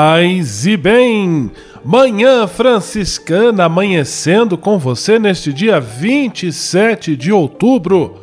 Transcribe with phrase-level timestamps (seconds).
[0.00, 1.50] Paz e bem!
[1.84, 8.14] Manhã Franciscana amanhecendo com você neste dia 27 de outubro.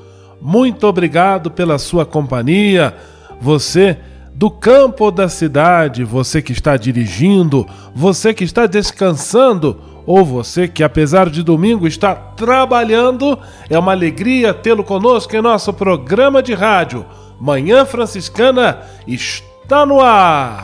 [0.41, 2.95] Muito obrigado pela sua companhia.
[3.41, 3.97] Você
[4.33, 10.69] do campo ou da cidade, você que está dirigindo, você que está descansando ou você
[10.69, 13.37] que, apesar de domingo, está trabalhando,
[13.69, 17.05] é uma alegria tê-lo conosco em nosso programa de rádio.
[17.37, 20.63] Manhã Franciscana está no ar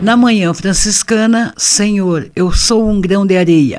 [0.00, 3.78] Na manhã franciscana, Senhor, eu sou um grão de areia.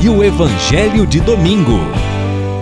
[0.00, 1.80] e o Evangelho de Domingo.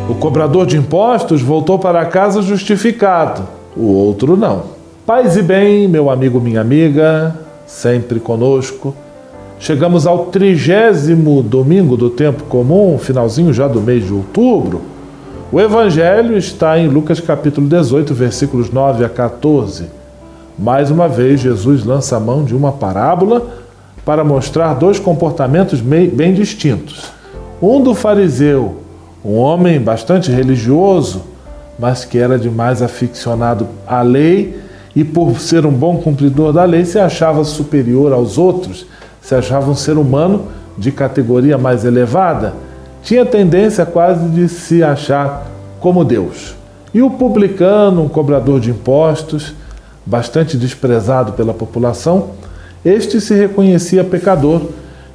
[0.08, 3.42] O cobrador de impostos voltou para casa justificado,
[3.76, 4.64] o outro não.
[5.04, 7.36] Paz e bem, meu amigo, minha amiga,
[7.66, 8.94] sempre conosco.
[9.58, 14.80] Chegamos ao trigésimo domingo do tempo comum, finalzinho já do mês de outubro.
[15.52, 19.84] O Evangelho está em Lucas capítulo 18, versículos 9 a 14.
[20.58, 23.46] Mais uma vez, Jesus lança a mão de uma parábola
[24.06, 27.15] para mostrar dois comportamentos bem distintos.
[27.60, 28.76] Um do fariseu,
[29.24, 31.22] um homem bastante religioso,
[31.78, 34.60] mas que era demais aficionado à lei
[34.94, 38.86] e, por ser um bom cumpridor da lei, se achava superior aos outros,
[39.20, 42.54] se achava um ser humano de categoria mais elevada
[43.06, 45.46] tinha tendência quase de se achar
[45.78, 46.56] como Deus.
[46.92, 49.54] E o publicano, um cobrador de impostos,
[50.04, 52.30] bastante desprezado pela população,
[52.84, 54.60] este se reconhecia pecador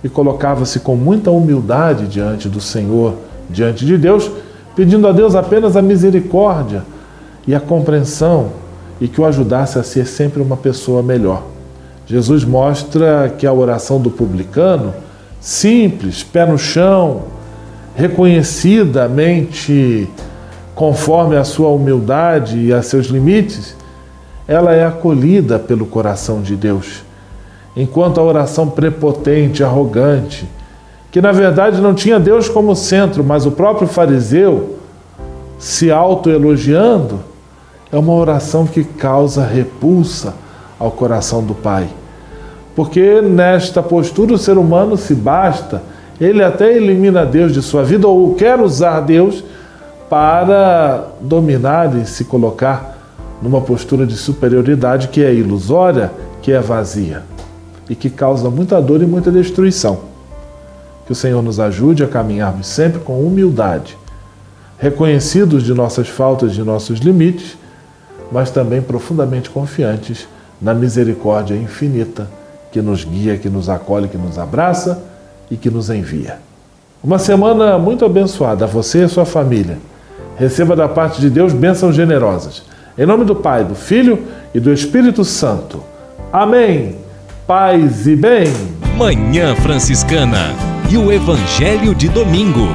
[0.04, 3.16] e colocava-se com muita humildade diante do Senhor,
[3.50, 4.30] diante de Deus,
[4.76, 6.84] pedindo a Deus apenas a misericórdia
[7.48, 8.50] e a compreensão
[9.00, 11.44] e que o ajudasse a ser sempre uma pessoa melhor.
[12.06, 14.94] Jesus mostra que a oração do publicano,
[15.40, 17.24] simples, pé no chão,
[17.96, 20.10] reconhecidamente
[20.76, 23.76] conforme a sua humildade e a seus limites,
[24.48, 27.04] ela é acolhida pelo coração de Deus.
[27.76, 30.48] Enquanto a oração prepotente, arrogante,
[31.12, 34.78] que na verdade não tinha Deus como centro, mas o próprio fariseu
[35.58, 37.20] se autoelogiando,
[37.92, 40.34] é uma oração que causa repulsa
[40.80, 41.88] ao coração do Pai.
[42.76, 45.82] Porque nesta postura o ser humano se basta
[46.20, 49.44] ele até elimina Deus de sua vida ou quer usar Deus
[50.08, 52.96] para dominar e se colocar
[53.42, 57.24] numa postura de superioridade que é ilusória, que é vazia
[57.92, 60.00] e que causa muita dor e muita destruição.
[61.06, 63.98] Que o Senhor nos ajude a caminharmos sempre com humildade,
[64.78, 67.58] reconhecidos de nossas faltas, de nossos limites,
[68.32, 70.26] mas também profundamente confiantes
[70.62, 72.30] na misericórdia infinita
[72.72, 75.04] que nos guia, que nos acolhe, que nos abraça
[75.50, 76.40] e que nos envia.
[77.04, 79.78] Uma semana muito abençoada a você e a sua família.
[80.38, 82.64] Receba da parte de Deus bênçãos generosas.
[82.98, 84.18] Em nome do Pai, do Filho
[84.56, 85.84] e do Espírito Santo.
[86.32, 87.11] Amém.
[87.48, 88.48] Paz e bem.
[88.98, 90.54] Manhã Franciscana
[90.90, 92.68] e o Evangelho de Domingo.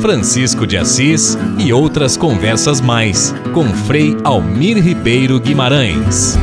[0.00, 6.36] Francisco de Assis e outras conversas mais com Frei Almir Ribeiro Guimarães.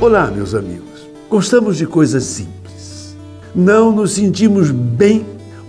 [0.00, 1.08] Olá, meus amigos.
[1.28, 3.16] Gostamos de coisas simples.
[3.54, 5.24] Não nos sentimos bem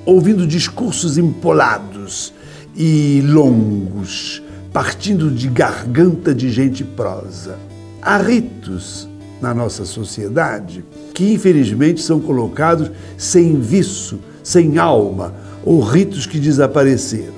[0.06, 2.34] ouvindo discursos empolados
[2.76, 4.44] e longos,
[4.74, 7.67] partindo de garganta de gente prosa.
[8.08, 9.06] Há ritos
[9.42, 10.82] na nossa sociedade
[11.14, 15.34] que, infelizmente, são colocados sem viço, sem alma,
[15.66, 17.36] ou ritos que desapareceram.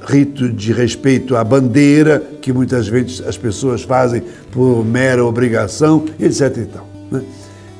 [0.00, 4.22] Rito de respeito à bandeira, que muitas vezes as pessoas fazem
[4.52, 6.56] por mera obrigação, etc.
[6.56, 7.22] E tal, né?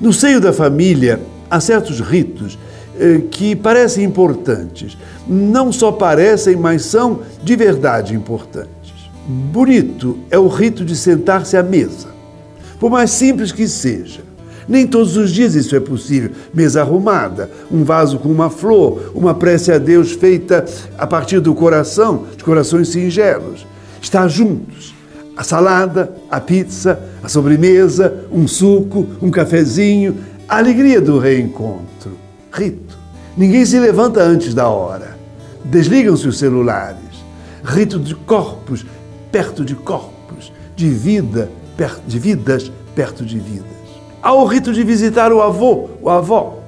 [0.00, 2.58] No seio da família, há certos ritos
[2.98, 4.98] eh, que parecem importantes.
[5.28, 8.74] Não só parecem, mas são de verdade importantes.
[9.28, 12.15] Bonito é o rito de sentar-se à mesa.
[12.78, 14.20] Por mais simples que seja,
[14.68, 16.30] nem todos os dias isso é possível.
[16.52, 20.64] Mesa arrumada, um vaso com uma flor, uma prece a Deus feita
[20.98, 23.66] a partir do coração, de corações singelos.
[24.02, 24.94] Estar juntos,
[25.36, 30.16] a salada, a pizza, a sobremesa, um suco, um cafezinho,
[30.48, 32.12] a alegria do reencontro.
[32.52, 32.96] Rito.
[33.36, 35.16] Ninguém se levanta antes da hora.
[35.64, 36.96] Desligam-se os celulares.
[37.64, 38.84] Rito de corpos
[39.36, 43.66] perto de corpos, de vida perto de vidas perto de vidas.
[44.22, 46.60] Há o rito de visitar o avô, o avó.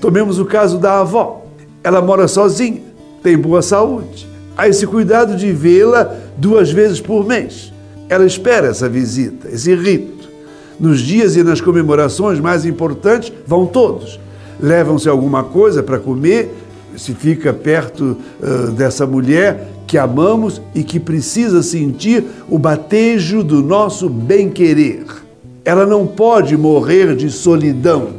[0.00, 1.46] Tomemos o caso da avó.
[1.84, 2.82] Ela mora sozinha,
[3.22, 4.26] tem boa saúde.
[4.56, 7.72] Há esse cuidado de vê-la duas vezes por mês
[8.08, 10.28] ela espera essa visita, esse rito.
[10.80, 14.18] Nos dias e nas comemorações mais importantes, vão todos.
[14.60, 16.54] Levam-se alguma coisa para comer,
[16.96, 23.60] se fica perto uh, dessa mulher que amamos e que precisa sentir o batejo do
[23.60, 25.04] nosso bem-querer.
[25.64, 28.10] Ela não pode morrer de solidão.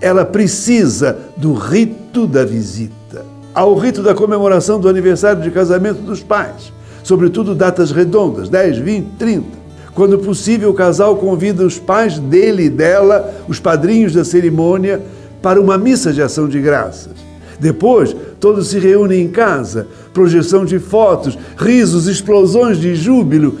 [0.00, 3.26] Ela precisa do rito da visita.
[3.54, 8.78] Há o rito da comemoração do aniversário de casamento dos pais sobretudo datas redondas, 10,
[8.78, 9.60] 20, 30.
[9.94, 15.00] Quando possível, o casal convida os pais dele e dela, os padrinhos da cerimônia,
[15.42, 17.14] para uma missa de ação de graças.
[17.58, 23.56] Depois, todos se reúnem em casa, projeção de fotos, risos, explosões de júbilo,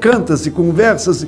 [0.00, 1.26] canta-se, conversa-se,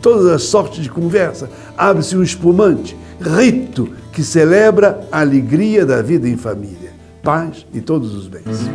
[0.00, 6.28] todas as sortes de conversa, abre-se um espumante, rito que celebra a alegria da vida
[6.28, 8.68] em família, paz e todos os bens.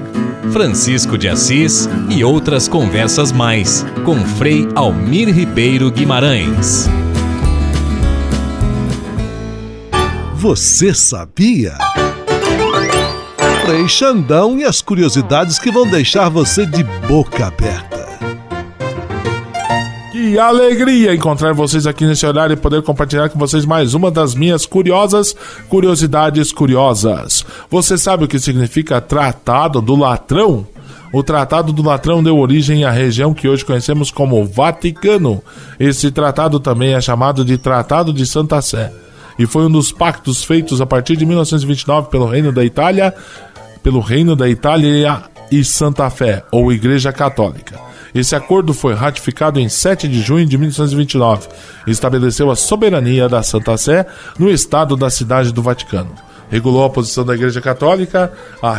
[0.52, 6.90] Francisco de Assis e outras conversas mais com Frei Almir Ribeiro Guimarães.
[10.36, 11.78] Você sabia?
[13.66, 18.06] Frei Xandão e as curiosidades que vão deixar você de boca aberta.
[20.12, 24.36] Que alegria encontrar vocês aqui nesse horário e poder compartilhar com vocês mais uma das
[24.36, 25.34] minhas curiosas
[25.70, 27.46] curiosidades curiosas.
[27.70, 30.68] Você sabe o que significa Tratado do Latrão?
[31.14, 35.42] O Tratado do Latrão deu origem à região que hoje conhecemos como Vaticano.
[35.80, 38.92] Esse tratado também é chamado de Tratado de Santa Sé
[39.38, 43.14] e foi um dos pactos feitos a partir de 1929 pelo Reino da Itália,
[43.84, 45.22] pelo Reino da Itália
[45.52, 47.80] e Santa Fé, ou Igreja Católica.
[48.16, 51.50] Esse acordo foi ratificado em 7 de junho de 1929
[51.86, 54.06] e estabeleceu a soberania da Santa Sé
[54.40, 56.14] no estado da cidade do Vaticano.
[56.54, 58.32] Regulou a posição da Igreja Católica
[58.62, 58.78] a a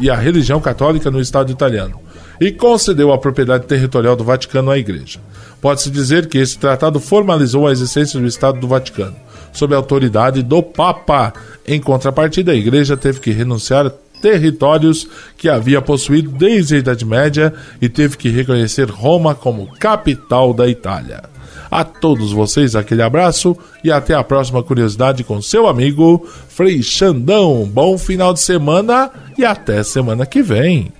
[0.00, 2.00] e a religião católica no estado italiano
[2.40, 5.20] e concedeu a propriedade territorial do Vaticano à Igreja.
[5.60, 9.16] Pode-se dizer que esse tratado formalizou a existência do Estado do Vaticano
[9.52, 11.34] sob a autoridade do Papa.
[11.68, 17.52] Em contrapartida, a Igreja teve que renunciar territórios que havia possuído desde a Idade Média
[17.82, 21.31] e teve que reconhecer Roma como capital da Itália.
[21.72, 27.64] A todos vocês, aquele abraço e até a próxima curiosidade com seu amigo Frei Xandão.
[27.64, 30.92] Bom final de semana e até semana que vem.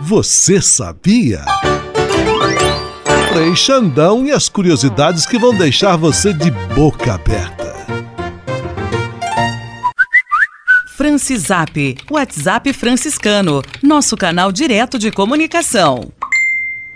[0.00, 1.44] Você sabia?
[3.32, 7.76] Frei Xandão e as curiosidades que vão deixar você de boca aberta.
[10.88, 16.15] Francisap, WhatsApp franciscano, nosso canal direto de comunicação.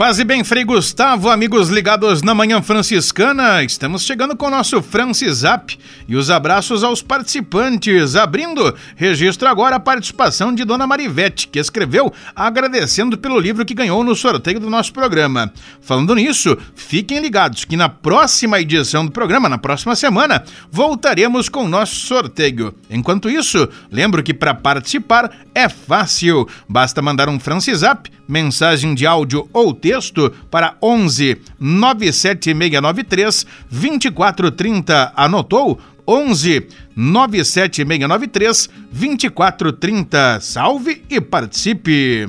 [0.00, 4.80] Paz e bem, Frei Gustavo, amigos ligados na Manhã Franciscana, estamos chegando com o nosso
[4.80, 5.78] Francisap
[6.08, 8.16] e os abraços aos participantes.
[8.16, 14.02] Abrindo, registro agora a participação de Dona Marivete, que escreveu agradecendo pelo livro que ganhou
[14.02, 15.52] no sorteio do nosso programa.
[15.82, 21.66] Falando nisso, fiquem ligados que na próxima edição do programa, na próxima semana, voltaremos com
[21.66, 22.74] o nosso sorteio.
[22.88, 29.48] Enquanto isso, lembro que para participar é fácil, basta mandar um Francisap, mensagem de áudio
[29.52, 35.12] ou texto para 11 97693 2430.
[35.16, 35.80] Anotou?
[36.06, 36.66] 11
[36.96, 40.40] 97693 2430.
[40.40, 42.26] Salve e participe!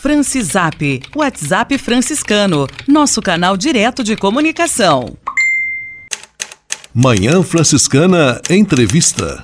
[0.00, 5.16] Francisap, WhatsApp franciscano, nosso canal direto de comunicação.
[6.94, 9.42] Manhã Franciscana Entrevista.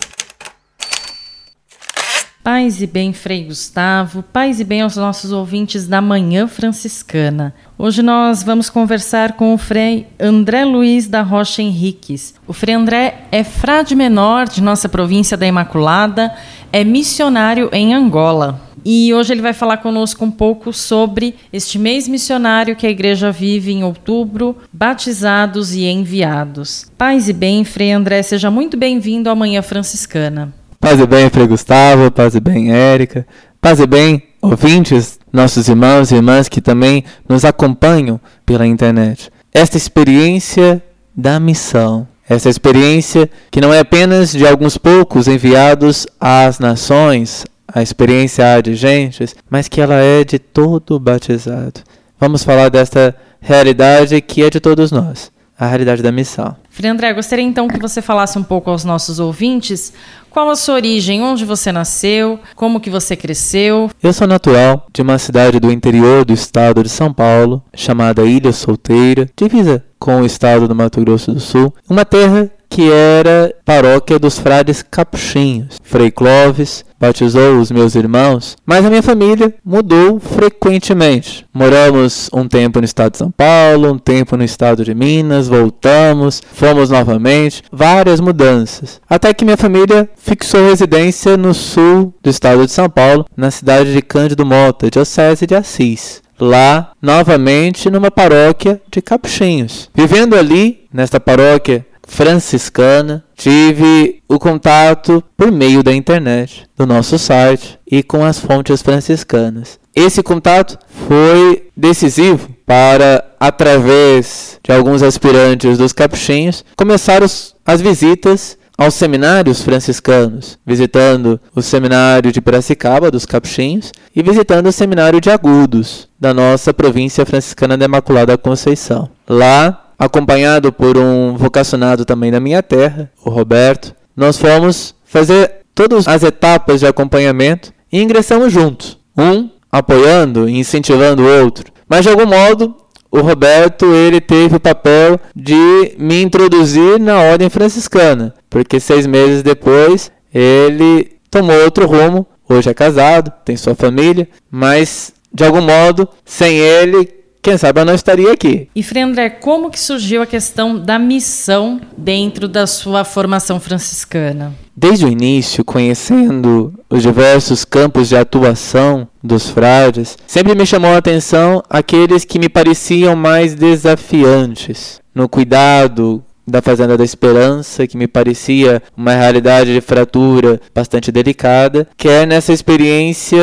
[2.45, 7.55] Paz e bem, Frei Gustavo, paz e bem aos nossos ouvintes da Manhã Franciscana.
[7.79, 12.35] Hoje nós vamos conversar com o Frei André Luiz da Rocha Henriques.
[12.47, 16.35] O Frei André é frade menor de nossa província da Imaculada,
[16.71, 18.61] é missionário em Angola.
[18.85, 23.33] E hoje ele vai falar conosco um pouco sobre este mês missionário que a igreja
[23.33, 26.93] vive em outubro, batizados e enviados.
[26.99, 30.53] Paz e bem, Frei André, seja muito bem-vindo à Manhã Franciscana.
[30.85, 33.27] Paz e bem, Frei Gustavo, paz e bem, Érica,
[33.59, 39.31] paz e bem, ouvintes, nossos irmãos e irmãs que também nos acompanham pela internet.
[39.51, 40.83] Esta experiência
[41.17, 47.81] da missão, essa experiência que não é apenas de alguns poucos enviados às nações, a
[47.81, 51.81] experiência de gentes, mas que ela é de todo batizado.
[52.21, 56.57] Vamos falar desta realidade que é de todos nós, a realidade da missão.
[56.69, 59.93] Frei André, gostaria então que você falasse um pouco aos nossos ouvintes
[60.29, 63.89] qual a sua origem, onde você nasceu, como que você cresceu.
[64.03, 68.53] Eu sou natural de uma cidade do interior do estado de São Paulo, chamada Ilha
[68.53, 74.19] Solteira, divisa com o estado do Mato Grosso do Sul, uma terra que era paróquia
[74.19, 75.77] dos frades capuchinhos.
[75.85, 81.45] Frei Clovis batizou os meus irmãos, mas a minha família mudou frequentemente.
[81.53, 86.41] Moramos um tempo no estado de São Paulo, um tempo no estado de Minas, voltamos,
[86.55, 89.03] fomos novamente, várias mudanças.
[89.09, 93.93] Até que minha família fixou residência no sul do estado de São Paulo, na cidade
[93.93, 99.89] de Cândido Mota, diocese de Assis lá novamente numa paróquia de Capuchinhos.
[99.95, 107.79] Vivendo ali, nesta paróquia franciscana, tive o contato por meio da internet, do nosso site
[107.91, 109.79] e com as fontes franciscanas.
[109.95, 118.59] Esse contato foi decisivo para, através de alguns aspirantes dos capuchinhos, começar os, as visitas
[118.77, 125.31] aos seminários franciscanos, visitando o seminário de Piracicaba, dos Capuchinhos, e visitando o seminário de
[125.31, 129.09] Agudos, da nossa província franciscana da Imaculada Conceição.
[129.29, 136.07] Lá, acompanhado por um vocacionado também da minha terra, o Roberto, nós fomos fazer todas
[136.07, 141.73] as etapas de acompanhamento e ingressamos juntos, um apoiando e incentivando o outro.
[141.89, 142.75] Mas de algum modo,
[143.11, 149.43] o Roberto ele teve o papel de me introduzir na ordem franciscana, porque seis meses
[149.43, 152.27] depois ele tomou outro rumo.
[152.49, 157.09] Hoje é casado, tem sua família, mas de algum modo, sem ele,
[157.45, 158.71] quem sabe eu não estaria aqui.
[158.75, 164.55] E Frei André, como que surgiu a questão da missão dentro da sua formação franciscana?
[164.75, 170.97] Desde o início, conhecendo os diversos campos de atuação dos frades, sempre me chamou a
[170.97, 178.07] atenção aqueles que me pareciam mais desafiantes, no cuidado da Fazenda da Esperança, que me
[178.07, 183.43] parecia uma realidade de fratura bastante delicada, quer nessa experiência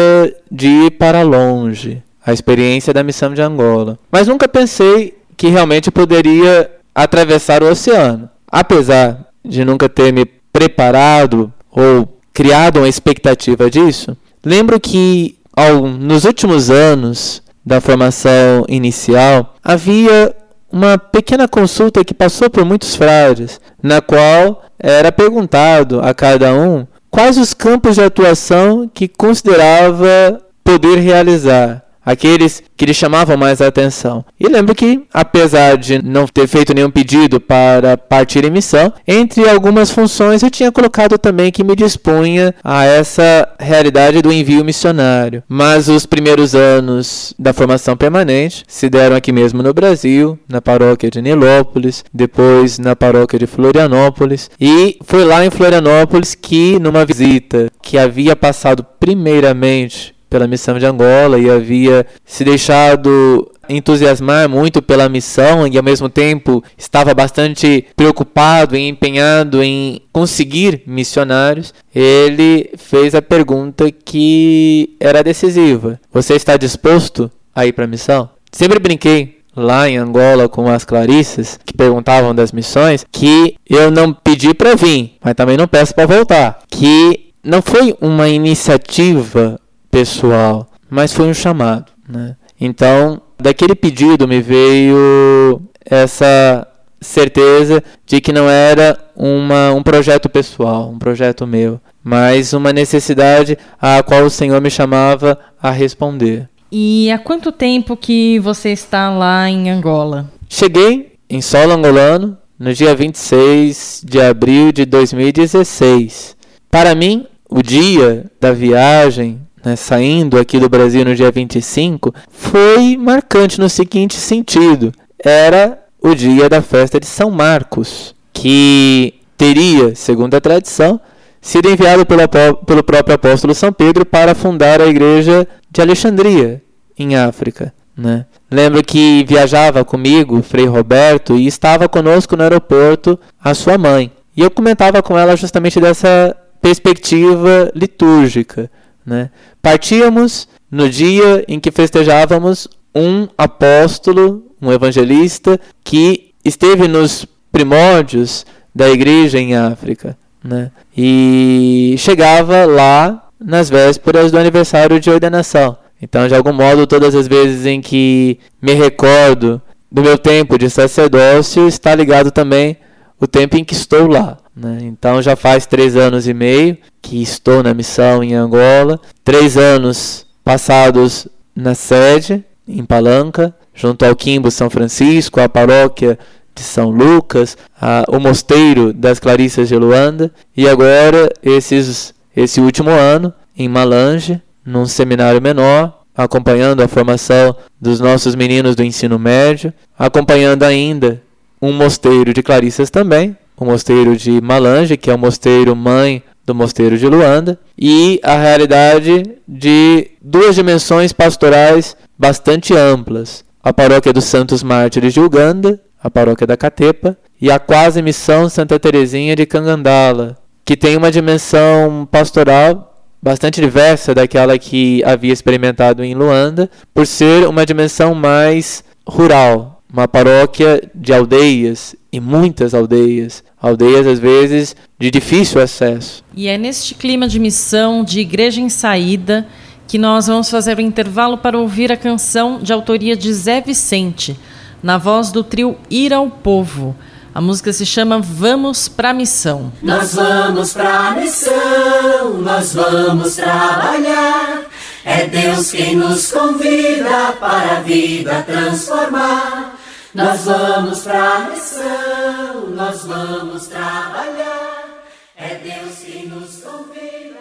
[0.52, 3.98] de ir para longe, a experiência da missão de Angola.
[4.12, 8.30] Mas nunca pensei que realmente poderia atravessar o oceano.
[8.52, 16.26] Apesar de nunca ter me preparado ou criado uma expectativa disso, lembro que ao, nos
[16.26, 20.36] últimos anos da formação inicial havia
[20.72, 26.88] uma pequena consulta que passou por muitos frades, na qual era perguntado a cada um
[27.10, 33.68] quais os campos de atuação que considerava poder realizar aqueles que lhe chamavam mais a
[33.68, 34.26] atenção.
[34.40, 39.48] E lembro que, apesar de não ter feito nenhum pedido para partir em missão, entre
[39.48, 45.44] algumas funções eu tinha colocado também que me dispunha a essa realidade do envio missionário.
[45.48, 51.10] Mas os primeiros anos da formação permanente se deram aqui mesmo no Brasil, na paróquia
[51.10, 57.70] de Nilópolis, depois na paróquia de Florianópolis, e foi lá em Florianópolis que, numa visita
[57.82, 65.10] que havia passado primeiramente pela missão de Angola e havia se deixado entusiasmar muito pela
[65.10, 73.14] missão e ao mesmo tempo estava bastante preocupado e empenhado em conseguir missionários, ele fez
[73.14, 78.30] a pergunta que era decisiva: Você está disposto a ir para a missão?
[78.52, 84.14] Sempre brinquei lá em Angola com as Clarissas que perguntavam das missões que eu não
[84.14, 89.60] pedi para vir, mas também não peço para voltar, que não foi uma iniciativa
[89.92, 91.92] pessoal, mas foi um chamado.
[92.08, 92.36] Né?
[92.60, 96.68] Então, daquele pedido me veio essa
[97.02, 103.58] certeza de que não era uma, um projeto pessoal, um projeto meu, mas uma necessidade
[103.80, 106.48] a qual o Senhor me chamava a responder.
[106.72, 110.32] E há quanto tempo que você está lá em Angola?
[110.48, 116.38] Cheguei em solo angolano no dia 26 de abril de 2016.
[116.70, 122.98] Para mim, o dia da viagem né, saindo aqui do Brasil no dia 25, foi
[122.98, 124.92] marcante no seguinte sentido:
[125.24, 131.00] era o dia da festa de São Marcos, que teria, segundo a tradição,
[131.40, 132.28] sido enviado pelo,
[132.66, 136.62] pelo próprio apóstolo São Pedro para fundar a igreja de Alexandria,
[136.98, 137.74] em África.
[137.96, 138.26] Né?
[138.50, 144.12] Lembro que viajava comigo Frei Roberto e estava conosco no aeroporto a sua mãe.
[144.36, 148.70] E eu comentava com ela justamente dessa perspectiva litúrgica
[149.06, 149.30] né?
[149.62, 158.90] Partíamos no dia em que festejávamos um apóstolo, um evangelista, que esteve nos primórdios da
[158.90, 160.18] igreja em África.
[160.44, 160.72] Né?
[160.96, 165.78] E chegava lá nas vésperas do aniversário de ordenação.
[166.02, 169.62] Então, de algum modo, todas as vezes em que me recordo
[169.92, 172.78] do meu tempo de sacerdócio, está ligado também
[173.20, 174.38] o tempo em que estou lá.
[174.62, 174.78] Né?
[174.84, 180.26] Então já faz três anos e meio que estou na missão em Angola, três anos
[180.44, 186.18] passados na sede, em Palanca, junto ao Quimbo São Francisco, a paróquia
[186.54, 192.92] de São Lucas, a, o mosteiro das Clarissas de Luanda, e agora esses, esse último
[192.92, 199.74] ano em Malange, num seminário menor, acompanhando a formação dos nossos meninos do ensino médio,
[199.98, 201.22] acompanhando ainda
[201.60, 206.56] um mosteiro de Clarissas também, o mosteiro de Malange, que é o mosteiro mãe do
[206.56, 213.46] mosteiro de Luanda, e a realidade de duas dimensões pastorais bastante amplas.
[213.64, 218.50] A paróquia dos Santos Mártires de Uganda, a paróquia da Catepa, e a quase missão
[218.50, 226.04] Santa Teresinha de Cangandala, que tem uma dimensão pastoral bastante diversa daquela que havia experimentado
[226.04, 233.44] em Luanda, por ser uma dimensão mais rural, uma paróquia de aldeias e muitas aldeias,
[233.62, 236.24] aldeias às vezes de difícil acesso.
[236.36, 239.48] E é neste clima de missão, de igreja em saída,
[239.88, 244.40] que nós vamos fazer o intervalo para ouvir a canção de autoria de Zé Vicente,
[244.82, 246.96] na voz do trio Ir ao Povo.
[247.34, 249.72] A música se chama Vamos pra Missão.
[249.82, 254.64] Nós vamos pra missão, nós vamos trabalhar.
[255.06, 259.81] É Deus quem nos convida para a vida transformar.
[260.14, 265.06] Nós vamos pra missão, nós vamos trabalhar.
[265.38, 267.40] É Deus quem nos convida.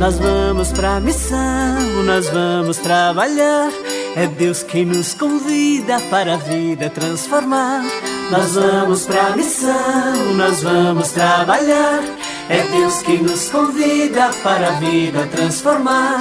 [0.00, 3.70] Nós vamos pra missão, nós vamos trabalhar.
[4.16, 7.84] É Deus quem nos convida para a vida transformar.
[8.30, 12.02] Nós vamos pra missão, nós vamos trabalhar.
[12.52, 16.20] É Deus quem nos convida para a vida transformar.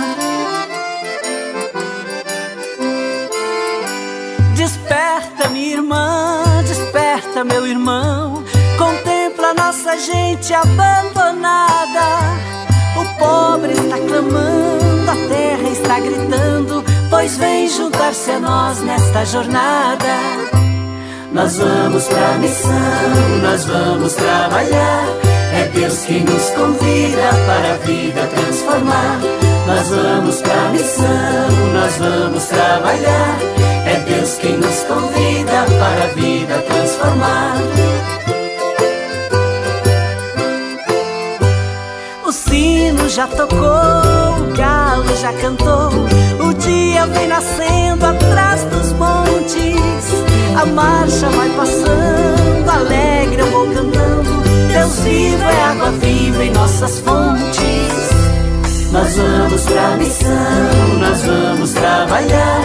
[4.56, 8.46] Desperta, minha irmã, desperta, meu irmão.
[8.78, 12.08] Contempla nossa gente abandonada.
[12.96, 20.08] O pobre está clamando, a terra está gritando, pois vem juntar-se a nós nesta jornada.
[21.34, 22.72] Nós vamos pra missão,
[23.44, 25.21] nós vamos trabalhar.
[25.82, 29.20] Deus quem nos convida para a vida transformar.
[29.66, 33.40] Nós vamos pra missão, nós vamos trabalhar.
[33.88, 37.56] É Deus quem nos convida para a vida transformar.
[42.28, 45.90] O sino já tocou, o galo já cantou.
[46.48, 50.14] O dia vem nascendo atrás dos montes.
[50.62, 54.31] A marcha vai passando, alegre eu vou cantando.
[54.72, 57.92] Deus vivo é água viva em nossas fontes.
[58.92, 62.62] Nós vamos pra missão, nós vamos trabalhar.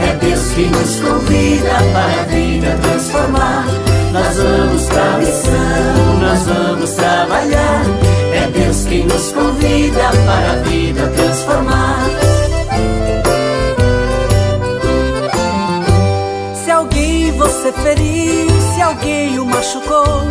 [0.00, 3.66] É Deus que nos convida para a vida transformar.
[4.12, 7.82] Nós vamos pra missão, nós vamos trabalhar.
[8.32, 12.06] É Deus quem nos convida para a vida transformar.
[16.64, 20.24] Se alguém você feriu, se alguém o machucou,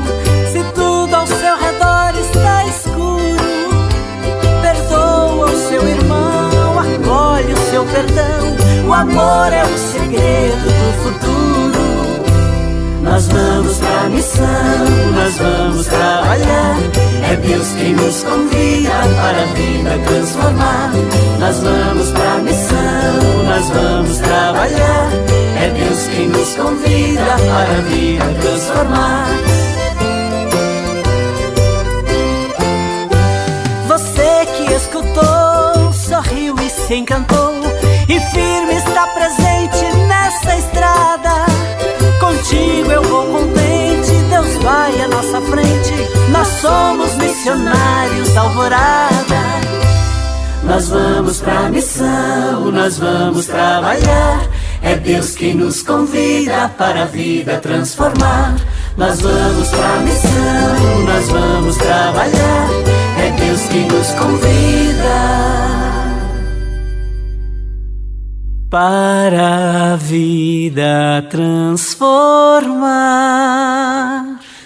[7.80, 8.58] seu perdão.
[8.88, 11.80] O amor é o segredo do futuro.
[13.02, 14.46] Nós vamos pra missão,
[15.16, 16.78] nós vamos trabalhar.
[17.32, 20.92] É Deus quem nos convida para a vida transformar.
[21.40, 25.10] Nós vamos pra missão, nós vamos trabalhar.
[25.62, 29.28] É Deus quem nos convida para a vida transformar.
[33.88, 37.69] Você que escutou, sorriu e se encantou.
[46.70, 49.40] Somos missionários da alvorada.
[50.64, 54.48] Nós vamos pra missão, nós vamos trabalhar.
[54.82, 58.56] É Deus quem nos convida para a vida transformar.
[58.96, 62.70] Nós vamos pra missão, nós vamos trabalhar.
[63.18, 65.50] É Deus quem nos convida
[68.70, 72.80] para a vida transformar.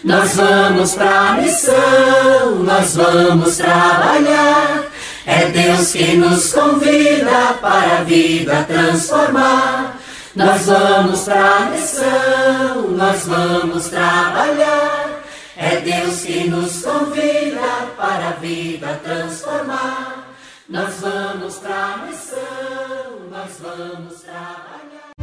[0.04, 4.84] Nós vamos pra missão, nós vamos trabalhar.
[5.26, 9.98] É Deus que nos convida para a vida transformar.
[10.36, 15.22] Nós vamos pra missão, nós vamos trabalhar.
[15.56, 17.62] É Deus que nos convida
[17.96, 20.36] para a vida transformar.
[20.68, 25.14] Nós vamos pra missão, nós vamos trabalhar.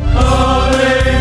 [0.64, 1.20] Alegria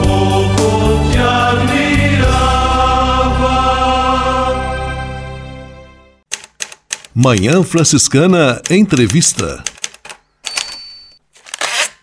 [7.13, 9.61] Manhã Franciscana Entrevista.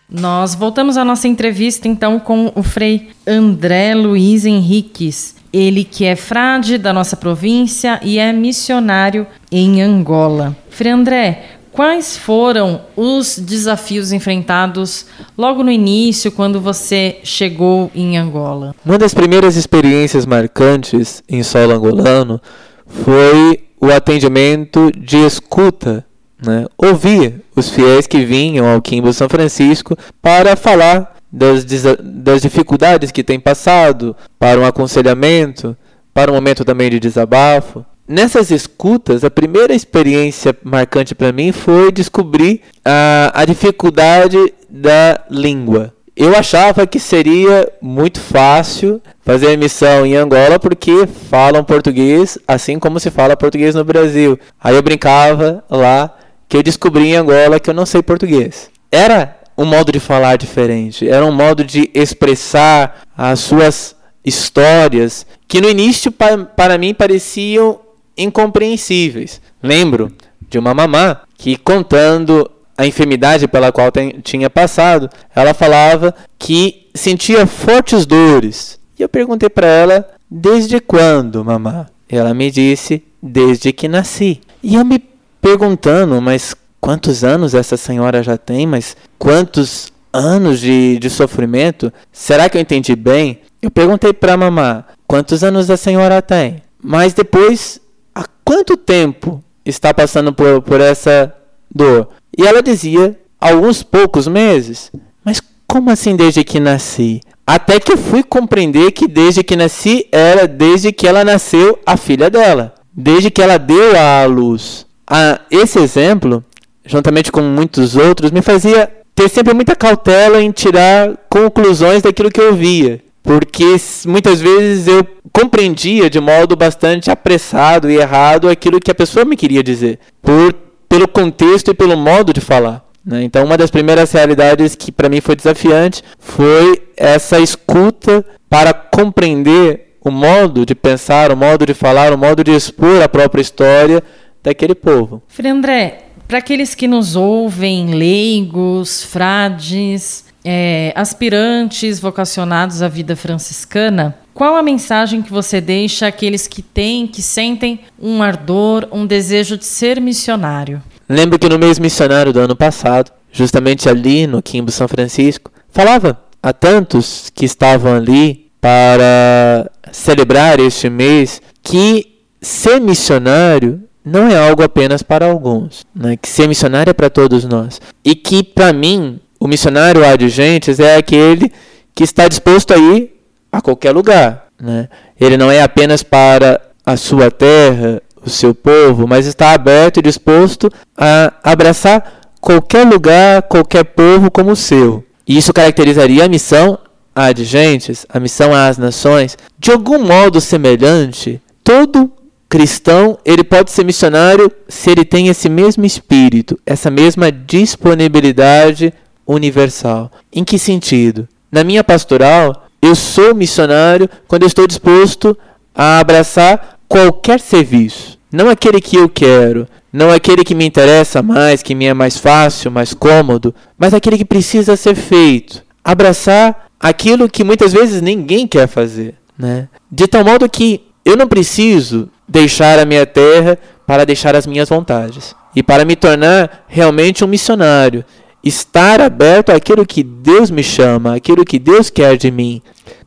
[0.07, 5.35] Nós voltamos à nossa entrevista então com o Frei André Luiz Henriques.
[5.51, 10.55] Ele que é frade da nossa província e é missionário em Angola.
[10.69, 18.75] Frei André, quais foram os desafios enfrentados logo no início, quando você chegou em Angola?
[18.85, 22.39] Uma das primeiras experiências marcantes em solo angolano
[22.85, 26.05] foi o atendimento de escuta,
[26.45, 26.65] né?
[26.77, 31.65] ouvir os fiéis que vinham ao Quimbo São Francisco para falar das,
[31.99, 35.77] das dificuldades que têm passado, para um aconselhamento,
[36.13, 37.85] para um momento também de desabafo.
[38.07, 45.93] Nessas escutas, a primeira experiência marcante para mim foi descobrir a, a dificuldade da língua.
[46.19, 52.77] Eu achava que seria muito fácil fazer a missão em Angola porque falam português assim
[52.77, 54.37] como se fala português no Brasil.
[54.61, 56.13] Aí eu brincava lá
[56.49, 58.69] que eu descobri em Angola que eu não sei português.
[58.91, 65.61] Era um modo de falar diferente, era um modo de expressar as suas histórias que
[65.61, 67.79] no início para mim pareciam
[68.17, 69.39] incompreensíveis.
[69.63, 70.11] Lembro
[70.49, 76.87] de uma mamã que contando a enfermidade pela qual tem, tinha passado, ela falava que
[76.95, 78.79] sentia fortes dores.
[78.97, 84.75] E eu perguntei para ela: "Desde quando, mamã?" Ela me disse: "Desde que nasci." E
[84.75, 84.97] eu me
[85.41, 88.65] perguntando, mas quantos anos essa senhora já tem?
[88.65, 91.91] Mas quantos anos de, de sofrimento?
[92.13, 93.41] Será que eu entendi bem?
[93.61, 97.81] Eu perguntei para a mamã: "Quantos anos a senhora tem?" Mas depois,
[98.15, 101.35] há quanto tempo está passando por, por essa
[101.69, 102.07] dor?
[102.39, 104.89] E ela dizia, alguns poucos meses.
[105.25, 107.19] Mas como assim desde que nasci?
[107.45, 112.29] Até que fui compreender que desde que nasci era desde que ela nasceu a filha
[112.29, 112.73] dela.
[112.93, 114.85] Desde que ela deu à luz.
[115.05, 116.41] Ah, esse exemplo,
[116.85, 122.39] juntamente com muitos outros, me fazia ter sempre muita cautela em tirar conclusões daquilo que
[122.39, 123.01] eu via.
[123.21, 123.75] Porque
[124.07, 129.35] muitas vezes eu compreendia de modo bastante apressado e errado aquilo que a pessoa me
[129.35, 129.99] queria dizer.
[130.21, 132.83] Por pelo contexto e pelo modo de falar.
[133.05, 133.23] Né?
[133.23, 139.97] Então, uma das primeiras realidades que para mim foi desafiante foi essa escuta para compreender
[140.01, 144.03] o modo de pensar, o modo de falar, o modo de expor a própria história
[144.43, 145.21] daquele povo.
[145.27, 154.15] Frei André, para aqueles que nos ouvem, leigos, frades, é, aspirantes vocacionados à vida franciscana,
[154.39, 159.57] qual a mensagem que você deixa àqueles que têm, que sentem um ardor, um desejo
[159.57, 160.81] de ser missionário?
[161.09, 166.17] Lembro que no mês missionário do ano passado, justamente ali no Quimbo São Francisco, falava
[166.41, 172.05] a tantos que estavam ali para celebrar este mês que
[172.41, 176.15] ser missionário não é algo apenas para alguns, né?
[176.15, 177.81] que ser missionário é para todos nós.
[178.05, 181.51] E que, para mim, o missionário adjuntes é aquele
[181.93, 183.18] que está disposto a ir
[183.51, 184.47] a qualquer lugar.
[184.59, 184.89] Né?
[185.19, 190.03] Ele não é apenas para a sua terra, o seu povo, mas está aberto e
[190.03, 195.03] disposto a abraçar qualquer lugar, qualquer povo como o seu.
[195.27, 196.77] E isso caracterizaria a missão
[197.15, 201.41] adjentes, a missão às nações, de algum modo semelhante.
[201.63, 202.11] Todo
[202.47, 208.91] cristão, ele pode ser missionário se ele tem esse mesmo espírito, essa mesma disponibilidade
[209.27, 210.11] universal.
[210.33, 211.27] Em que sentido?
[211.51, 215.37] Na minha pastoral, eu sou missionário quando estou disposto
[215.73, 218.17] a abraçar qualquer serviço.
[218.31, 222.17] Não aquele que eu quero, não aquele que me interessa mais, que me é mais
[222.17, 225.63] fácil, mais cômodo, mas aquele que precisa ser feito.
[225.83, 229.15] Abraçar aquilo que muitas vezes ninguém quer fazer.
[229.37, 229.67] Né?
[229.91, 234.69] De tal modo que eu não preciso deixar a minha terra para deixar as minhas
[234.69, 235.35] vontades.
[235.55, 238.05] E para me tornar realmente um missionário,
[238.43, 242.61] estar aberto àquilo que Deus me chama, àquilo que Deus quer de mim.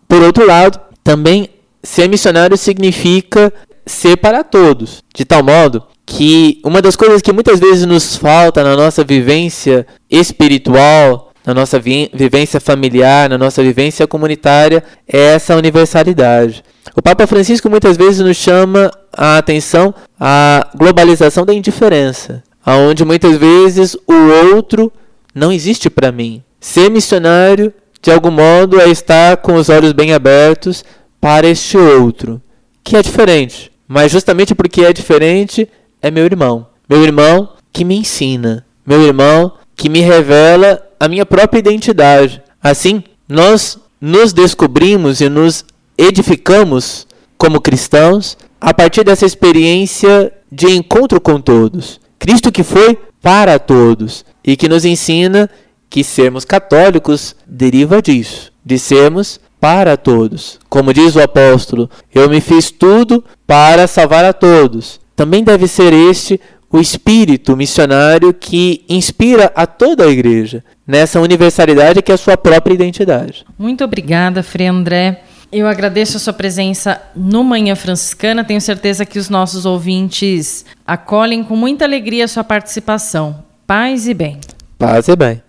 [0.08, 1.48] Por outro lado, também
[1.82, 3.52] ser missionário significa
[3.86, 8.62] ser para todos, de tal modo que uma das coisas que muitas vezes nos falta
[8.62, 15.56] na nossa vivência espiritual, na nossa vi vivência familiar, na nossa vivência comunitária, é essa
[15.56, 16.62] universalidade.
[16.94, 22.42] O Papa Francisco muitas vezes nos chama a atenção à globalização da indiferença.
[22.64, 24.92] aonde muitas vezes o outro
[25.34, 26.42] não existe para mim.
[26.60, 30.84] Ser missionário, de algum modo, é estar com os olhos bem abertos
[31.20, 32.40] para este outro,
[32.82, 33.70] que é diferente.
[33.86, 35.68] Mas justamente porque é diferente,
[36.00, 36.66] é meu irmão.
[36.88, 38.66] Meu irmão que me ensina.
[38.86, 42.42] Meu irmão que me revela a minha própria identidade.
[42.62, 45.64] Assim, nós nos descobrimos e nos
[45.96, 47.06] edificamos
[47.38, 52.00] como cristãos a partir dessa experiência de encontro com todos.
[52.18, 55.48] Cristo que foi para todos e que nos ensina
[55.88, 60.58] que sermos católicos deriva disso, de sermos para todos.
[60.68, 65.00] Como diz o apóstolo, eu me fiz tudo para salvar a todos.
[65.14, 66.40] Também deve ser este
[66.72, 72.36] o espírito missionário que inspira a toda a igreja nessa universalidade que é a sua
[72.36, 73.44] própria identidade.
[73.58, 75.22] Muito obrigada, Frei André.
[75.52, 78.42] Eu agradeço a sua presença no Manhã Franciscana.
[78.42, 83.44] Tenho certeza que os nossos ouvintes acolhem com muita alegria a sua participação.
[83.66, 84.40] Paz e bem.
[84.78, 85.42] Paz e bem.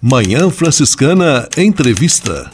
[0.00, 2.50] Manhã Franciscana Entrevista.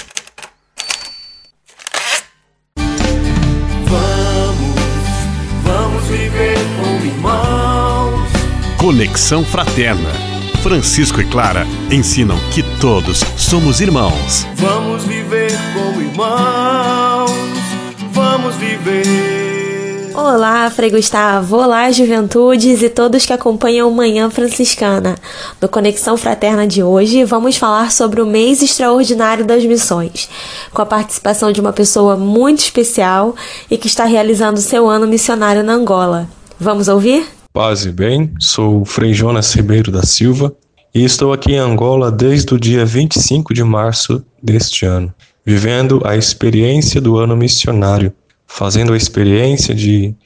[8.76, 10.28] Conexão Fraterna.
[10.62, 14.46] Francisco e Clara ensinam que todos somos irmãos.
[14.56, 16.57] Vamos viver como irmãos,
[18.48, 19.04] vamos viver.
[20.14, 25.16] Olá, Frei Gustavo, olá, juventudes e todos que acompanham Manhã Franciscana.
[25.60, 30.28] No Conexão Fraterna de hoje, vamos falar sobre o mês extraordinário das missões,
[30.72, 33.36] com a participação de uma pessoa muito especial
[33.70, 36.28] e que está realizando seu ano missionário na Angola.
[36.58, 37.26] Vamos ouvir?
[37.52, 40.54] Paz e bem, sou o Frei Jonas Ribeiro da Silva
[40.94, 45.12] e estou aqui em Angola desde o dia 25 de março deste ano,
[45.44, 48.12] vivendo a experiência do ano missionário,
[48.48, 50.16] fazendo a experiência de,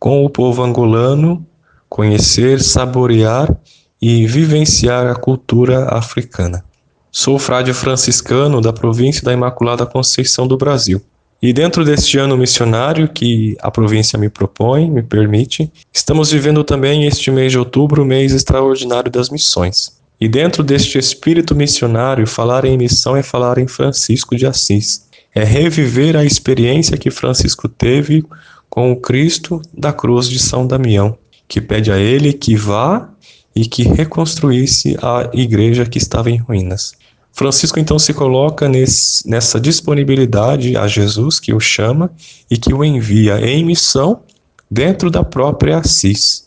[0.00, 1.46] com o povo angolano,
[1.88, 3.54] conhecer, saborear
[4.02, 6.64] e vivenciar a cultura africana.
[7.12, 11.00] Sou frade franciscano da província da Imaculada Conceição do Brasil.
[11.40, 17.04] E dentro deste ano missionário que a província me propõe, me permite, estamos vivendo também
[17.04, 19.96] este mês de outubro, mês extraordinário das missões.
[20.20, 25.06] E dentro deste espírito missionário, falar em missão é falar em Francisco de Assis.
[25.34, 28.24] É reviver a experiência que Francisco teve
[28.70, 33.10] com o Cristo da cruz de São Damião, que pede a ele que vá
[33.54, 36.94] e que reconstruísse a igreja que estava em ruínas.
[37.32, 42.10] Francisco então se coloca nesse, nessa disponibilidade a Jesus que o chama
[42.50, 44.22] e que o envia em missão
[44.70, 46.45] dentro da própria Assis.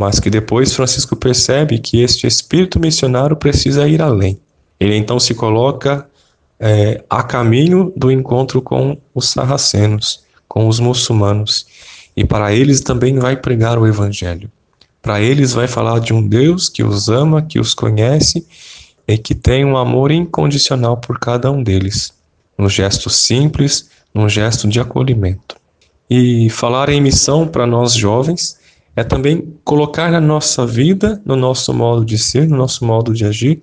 [0.00, 4.40] Mas que depois Francisco percebe que este espírito missionário precisa ir além.
[4.80, 6.08] Ele então se coloca
[6.58, 11.66] é, a caminho do encontro com os sarracenos, com os muçulmanos.
[12.16, 14.50] E para eles também vai pregar o Evangelho.
[15.02, 18.46] Para eles vai falar de um Deus que os ama, que os conhece
[19.06, 22.14] e que tem um amor incondicional por cada um deles,
[22.56, 25.56] num gesto simples, num gesto de acolhimento.
[26.08, 28.58] E falar em missão para nós jovens
[28.96, 33.24] é também colocar na nossa vida, no nosso modo de ser, no nosso modo de
[33.24, 33.62] agir,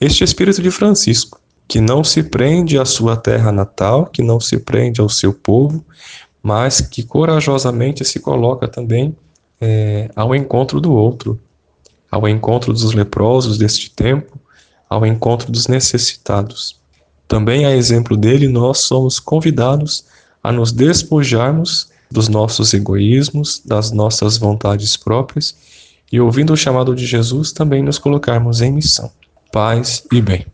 [0.00, 4.58] este espírito de Francisco, que não se prende à sua terra natal, que não se
[4.58, 5.84] prende ao seu povo,
[6.42, 9.16] mas que corajosamente se coloca também
[9.60, 11.40] é, ao encontro do outro,
[12.10, 14.38] ao encontro dos leprosos deste tempo,
[14.88, 16.78] ao encontro dos necessitados.
[17.26, 20.04] Também, a exemplo dele, nós somos convidados
[20.42, 25.54] a nos despojarmos dos nossos egoísmos, das nossas vontades próprias
[26.12, 29.10] e, ouvindo o chamado de Jesus, também nos colocarmos em missão.
[29.52, 30.46] Paz e bem.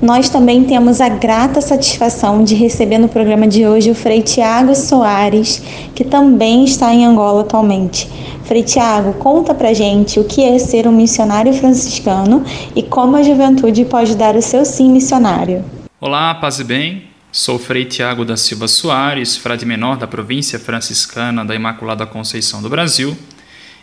[0.00, 4.74] Nós também temos a grata satisfação de receber no programa de hoje o Frei Tiago
[4.74, 5.62] Soares,
[5.94, 8.08] que também está em Angola atualmente.
[8.44, 12.42] Frei Tiago, conta pra gente o que é ser um missionário franciscano
[12.74, 15.64] e como a juventude pode dar o seu sim missionário.
[16.00, 17.11] Olá, paz e bem.
[17.34, 22.68] Sou Frei Tiago da Silva Soares, frade menor da província franciscana da Imaculada Conceição do
[22.68, 23.16] Brasil,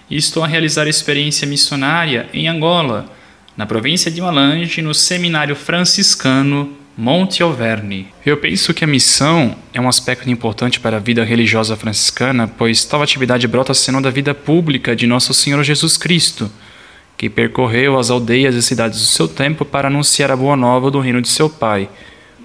[0.07, 3.11] e estou a realizar experiência missionária em Angola
[3.57, 8.09] na província de Malange, no Seminário Franciscano Monte Alverne.
[8.23, 12.85] Eu penso que a missão é um aspecto importante para a vida religiosa franciscana, pois
[12.85, 16.51] tal atividade brota sendo da vida pública de Nosso Senhor Jesus Cristo,
[17.17, 20.99] que percorreu as aldeias e cidades do seu tempo para anunciar a boa nova do
[20.99, 21.89] reino de seu Pai,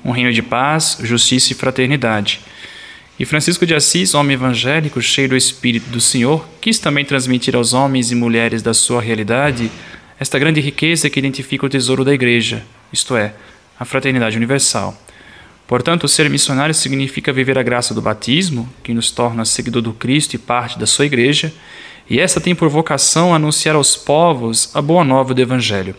[0.05, 2.41] um reino de paz, justiça e fraternidade.
[3.19, 7.73] E Francisco de Assis, homem evangélico cheio do Espírito do Senhor, quis também transmitir aos
[7.73, 9.71] homens e mulheres da sua realidade
[10.19, 13.35] esta grande riqueza que identifica o tesouro da Igreja, isto é,
[13.79, 14.97] a fraternidade universal.
[15.67, 20.35] Portanto, ser missionário significa viver a graça do batismo, que nos torna seguidor do Cristo
[20.35, 21.53] e parte da sua Igreja,
[22.09, 25.97] e esta tem por vocação anunciar aos povos a boa nova do Evangelho.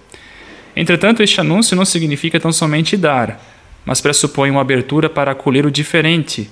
[0.76, 3.55] Entretanto, este anúncio não significa tão somente dar,
[3.86, 6.50] mas pressupõe uma abertura para acolher o diferente,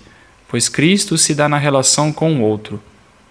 [0.47, 2.81] pois Cristo se dá na relação com o outro.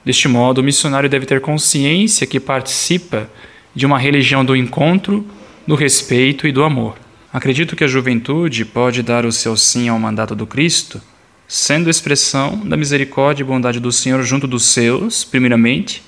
[0.04, 3.30] Deste modo, o missionário deve ter consciência que participa
[3.74, 5.24] de uma religião do encontro,
[5.66, 6.96] do respeito e do amor.
[7.32, 11.00] Acredito que a juventude pode dar o seu sim ao mandato do Cristo,
[11.46, 16.02] sendo expressão da misericórdia e bondade do Senhor junto dos seus, primeiramente,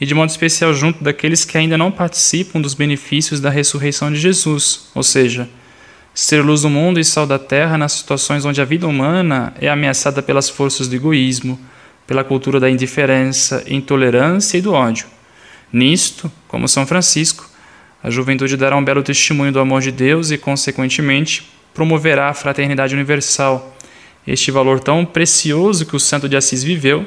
[0.00, 4.18] e de modo especial junto daqueles que ainda não participam dos benefícios da ressurreição de
[4.18, 5.48] Jesus, ou seja,
[6.14, 9.68] ser luz do mundo e sal da terra nas situações onde a vida humana é
[9.68, 11.58] ameaçada pelas forças do egoísmo,
[12.06, 15.06] pela cultura da indiferença, intolerância e do ódio.
[15.72, 17.50] Nisto, como São Francisco,
[18.00, 22.94] a juventude dará um belo testemunho do amor de Deus e, consequentemente, promoverá a fraternidade
[22.94, 23.76] universal,
[24.26, 27.04] este valor tão precioso que o santo de Assis viveu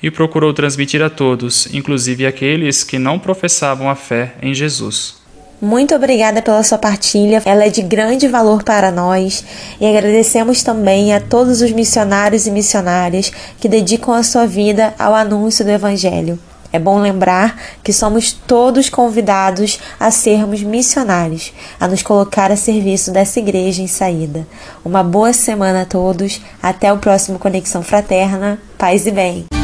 [0.00, 5.25] e procurou transmitir a todos, inclusive aqueles que não professavam a fé em Jesus.
[5.60, 9.42] Muito obrigada pela sua partilha, ela é de grande valor para nós
[9.80, 15.14] e agradecemos também a todos os missionários e missionárias que dedicam a sua vida ao
[15.14, 16.38] anúncio do Evangelho.
[16.70, 23.10] É bom lembrar que somos todos convidados a sermos missionários, a nos colocar a serviço
[23.10, 24.46] dessa igreja em saída.
[24.84, 29.55] Uma boa semana a todos, até o próximo Conexão Fraterna, paz e bem.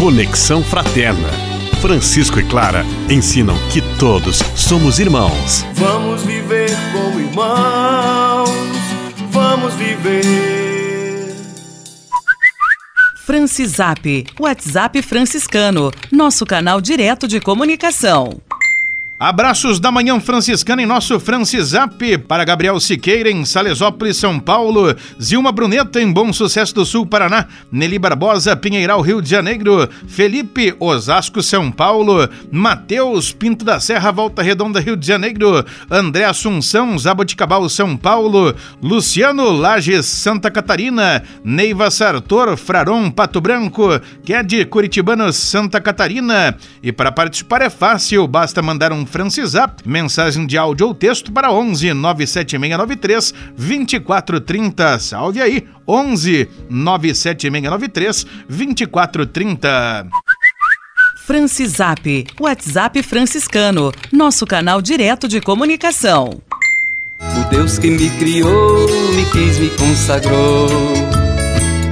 [0.00, 1.28] Conexão Fraterna.
[1.82, 5.62] Francisco e Clara ensinam que todos somos irmãos.
[5.74, 8.48] Vamos viver como irmãos.
[9.30, 11.36] Vamos viver.
[13.26, 18.40] Francisap, WhatsApp franciscano, nosso canal direto de comunicação.
[19.22, 25.52] Abraços da Manhã Franciscana em nosso Francisap para Gabriel Siqueira em Salesópolis, São Paulo, Zilma
[25.52, 31.42] Bruneta em Bom Sucesso do Sul, Paraná, Nelly Barbosa, Pinheiral, Rio de Janeiro, Felipe, Osasco,
[31.42, 37.98] São Paulo, Matheus, Pinto da Serra, Volta Redonda, Rio de Janeiro, André Assunção, Zaboticabal, São
[37.98, 46.56] Paulo, Luciano Lages, Santa Catarina, Neiva Sartor, Fraron, Pato Branco, Ked, Curitibano, Santa Catarina.
[46.82, 51.52] E para participar é fácil, basta mandar um Francisap, mensagem de áudio ou texto para
[51.52, 54.98] 11 97693 2430.
[55.00, 60.06] Salve aí, 11 97693 2430.
[61.26, 66.40] Francisap, WhatsApp franciscano, nosso canal direto de comunicação.
[67.20, 71.19] O Deus que me criou, me quis, me consagrou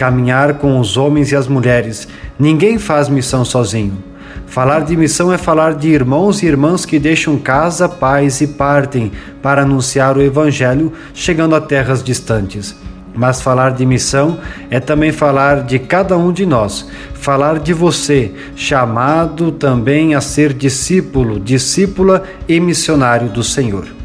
[0.00, 2.08] caminhar com os homens e as mulheres.
[2.38, 4.02] Ninguém faz missão sozinho.
[4.46, 9.12] Falar de missão é falar de irmãos e irmãs que deixam casa, pais e partem
[9.42, 12.74] para anunciar o Evangelho, chegando a terras distantes.
[13.14, 14.38] Mas falar de missão
[14.70, 20.54] é também falar de cada um de nós, falar de você, chamado também a ser
[20.54, 23.99] discípulo, discípula e missionário do Senhor.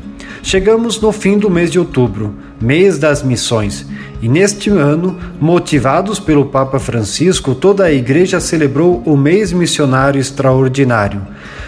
[0.45, 3.83] Chegamos no fim do mês de outubro, mês das missões.
[4.21, 11.25] E neste ano, motivados pelo Papa Francisco, toda a Igreja celebrou o mês missionário extraordinário,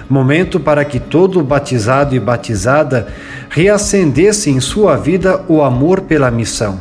[0.07, 3.07] momento para que todo batizado e batizada
[3.49, 6.78] reacendesse em sua vida o amor pela missão.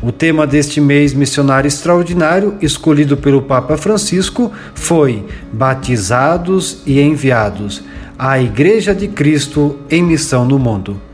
[0.00, 7.82] O tema deste mês missionário extraordinário, escolhido pelo Papa Francisco, foi Batizados e Enviados
[8.16, 11.11] a Igreja de Cristo em Missão no Mundo.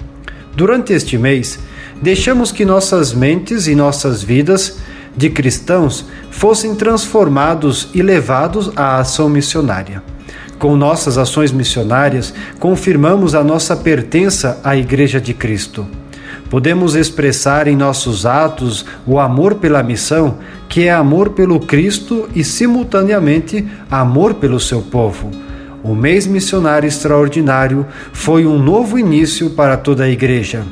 [0.55, 1.59] Durante este mês,
[2.01, 4.79] deixamos que nossas mentes e nossas vidas
[5.17, 10.03] de cristãos fossem transformados e levados à ação missionária.
[10.59, 15.87] Com nossas ações missionárias, confirmamos a nossa pertença à Igreja de Cristo.
[16.51, 20.39] Podemos expressar em nossos atos o amor pela missão,
[20.69, 25.31] que é amor pelo Cristo e, simultaneamente, amor pelo seu povo.
[25.83, 30.65] O mês missionário extraordinário foi um novo início para toda a Igreja.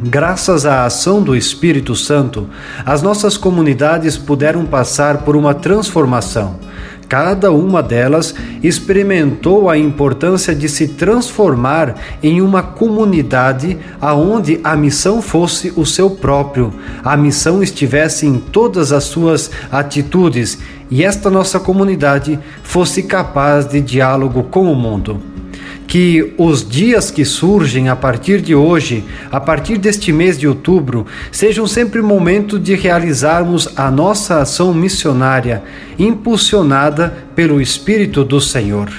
[0.00, 2.48] Graças à ação do Espírito Santo,
[2.84, 6.58] as nossas comunidades puderam passar por uma transformação.
[7.08, 15.22] Cada uma delas experimentou a importância de se transformar em uma comunidade aonde a missão
[15.22, 16.72] fosse o seu próprio,
[17.04, 20.58] a missão estivesse em todas as suas atitudes
[20.90, 25.20] e esta nossa comunidade fosse capaz de diálogo com o mundo
[25.86, 31.06] que os dias que surgem a partir de hoje, a partir deste mês de outubro,
[31.30, 35.62] sejam sempre momento de realizarmos a nossa ação missionária,
[35.98, 38.90] impulsionada pelo Espírito do Senhor.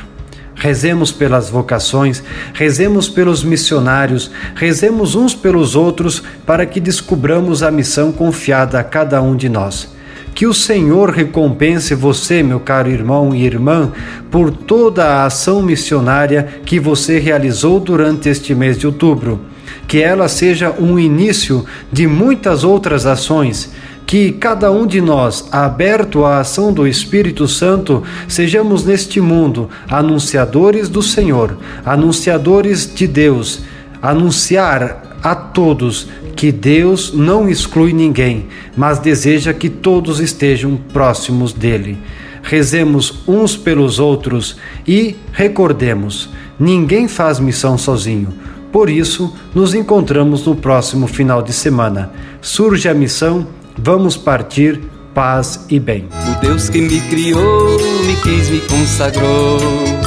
[0.56, 2.24] Rezemos pelas vocações,
[2.54, 9.22] rezemos pelos missionários, rezemos uns pelos outros para que descubramos a missão confiada a cada
[9.22, 9.97] um de nós.
[10.38, 13.92] Que o Senhor recompense você, meu caro irmão e irmã,
[14.30, 19.40] por toda a ação missionária que você realizou durante este mês de outubro.
[19.88, 23.72] Que ela seja um início de muitas outras ações
[24.06, 30.88] que cada um de nós, aberto à ação do Espírito Santo, sejamos neste mundo anunciadores
[30.88, 33.62] do Senhor, anunciadores de Deus,
[34.04, 36.08] anunciar a todos
[36.38, 38.46] que Deus não exclui ninguém,
[38.78, 41.98] mas deseja que todos estejam próximos dele.
[42.44, 44.56] Rezemos uns pelos outros
[44.88, 46.30] e recordemos:
[46.60, 48.30] ninguém faz missão sozinho.
[48.72, 52.12] Por isso, nos encontramos no próximo final de semana.
[52.40, 54.80] Surge a missão, vamos partir,
[55.16, 56.08] paz e bem.
[56.30, 60.07] O Deus que me criou, me quis, me consagrou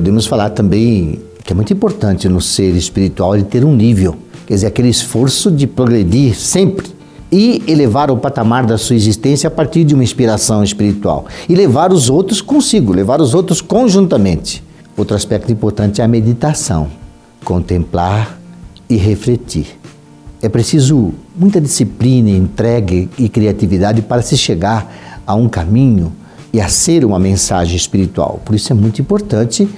[0.00, 4.54] Podemos falar também que é muito importante no ser espiritual ele ter um nível, quer
[4.54, 6.86] dizer, aquele esforço de progredir sempre
[7.30, 11.92] e elevar o patamar da sua existência a partir de uma inspiração espiritual e levar
[11.92, 14.64] os outros consigo, levar os outros conjuntamente.
[14.96, 16.88] Outro aspecto importante é a meditação,
[17.44, 18.40] contemplar
[18.88, 19.66] e refletir.
[20.40, 26.10] É preciso muita disciplina, entrega e criatividade para se chegar a um caminho
[26.52, 28.40] e a ser uma mensagem espiritual.
[28.46, 29.68] Por isso é muito importante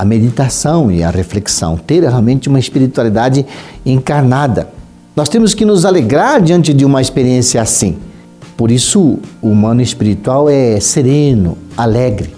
[0.00, 3.44] a meditação e a reflexão, ter realmente uma espiritualidade
[3.84, 4.70] encarnada.
[5.14, 7.98] Nós temos que nos alegrar diante de uma experiência assim.
[8.56, 12.34] Por isso, o humano espiritual é sereno, alegre.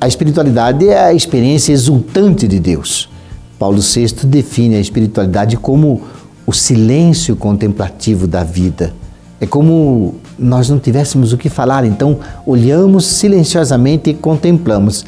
[0.00, 3.10] A espiritualidade é a experiência exultante de Deus.
[3.58, 6.00] Paulo VI define a espiritualidade como
[6.46, 8.94] o silêncio contemplativo da vida.
[9.38, 15.04] É como nós não tivéssemos o que falar, então olhamos silenciosamente e contemplamos.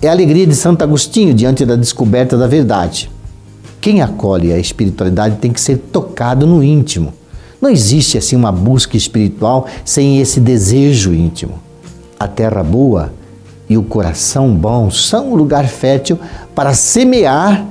[0.00, 3.10] É a alegria de Santo Agostinho diante da descoberta da verdade.
[3.80, 7.14] Quem acolhe a espiritualidade tem que ser tocado no íntimo.
[7.60, 11.58] Não existe assim uma busca espiritual sem esse desejo íntimo.
[12.20, 13.10] A terra boa
[13.70, 16.18] e o coração bom são um lugar fértil
[16.54, 17.66] para semear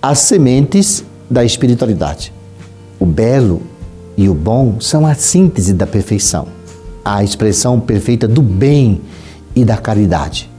[0.00, 2.32] as sementes da espiritualidade.
[3.00, 3.62] O belo
[4.16, 6.46] e o bom são a síntese da perfeição,
[7.04, 9.00] a expressão perfeita do bem
[9.56, 10.53] e da caridade.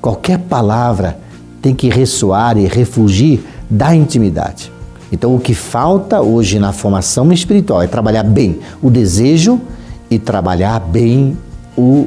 [0.00, 1.18] Qualquer palavra
[1.60, 4.72] tem que ressoar e refugir da intimidade.
[5.10, 9.60] Então, o que falta hoje na formação espiritual é trabalhar bem o desejo
[10.10, 11.36] e trabalhar bem
[11.76, 12.06] o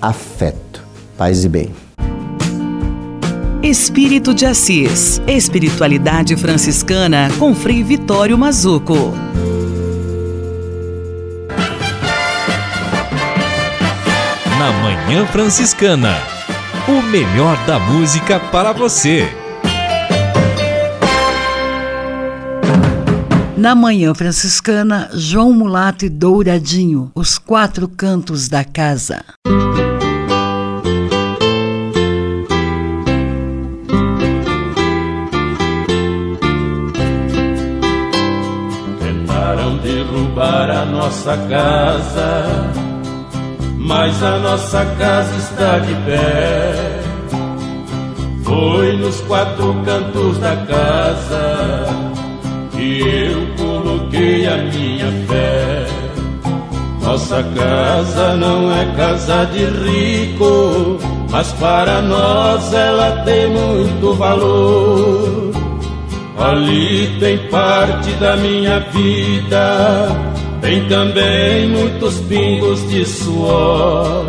[0.00, 0.84] afeto.
[1.16, 1.70] Paz e bem.
[3.62, 9.12] Espírito de Assis, Espiritualidade Franciscana com Frei Vitório Mazuco.
[14.56, 16.35] Na Manhã Franciscana,
[16.88, 19.28] o melhor da música para você.
[23.56, 29.24] Na Manhã Franciscana, João Mulato e Douradinho, os quatro cantos da casa.
[39.00, 42.75] Tentaram derrubar a nossa casa,
[43.86, 47.00] mas a nossa casa está de pé.
[48.42, 51.86] Foi nos quatro cantos da casa
[52.72, 55.86] que eu coloquei a minha fé.
[57.00, 60.98] Nossa casa não é casa de rico,
[61.30, 65.52] mas para nós ela tem muito valor.
[66.38, 70.35] Ali tem parte da minha vida,
[70.66, 74.26] tem também muitos pingos de suor.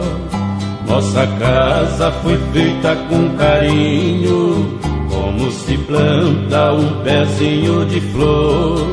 [0.88, 4.80] Nossa casa foi feita com carinho,
[5.10, 8.88] como se planta um pezinho de flor.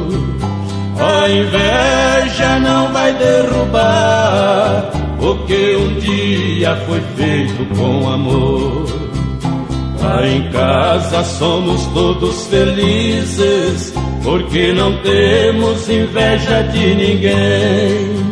[0.98, 4.90] A inveja não vai derrubar
[5.20, 8.86] o que um dia foi feito com amor.
[10.02, 13.92] Lá em casa somos todos felizes,
[14.24, 18.24] porque não temos inveja de ninguém.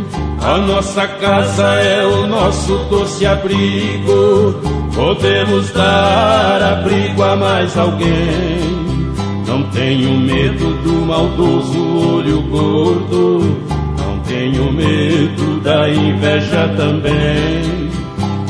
[0.42, 4.60] A nossa casa é o nosso doce abrigo,
[4.94, 8.82] podemos dar abrigo a mais alguém.
[9.46, 13.58] Não tenho medo do maldoso olho gordo,
[13.98, 17.92] não tenho medo da inveja também.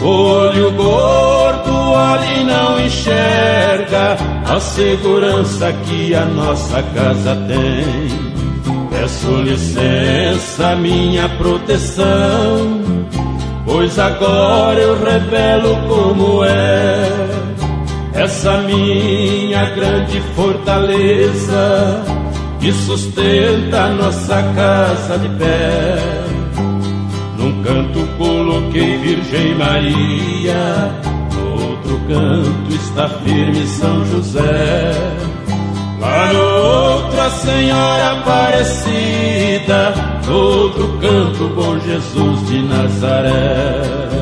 [0.01, 8.33] Olho gordo olha e não enxerga a segurança que a nossa casa tem.
[8.91, 12.81] Peço licença, minha proteção,
[13.65, 17.43] pois agora eu revelo como é
[18.15, 22.05] essa minha grande fortaleza
[22.61, 25.99] que sustenta nossa casa de pé.
[27.39, 30.95] Num canto coloquei Virgem Maria,
[32.09, 34.93] canto está firme São José.
[36.01, 39.95] Lá no outro a Senhora Aparecida,
[40.29, 44.22] outro canto Bom Jesus de Nazaré.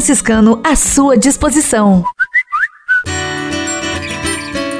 [0.00, 2.02] franciscano à sua disposição.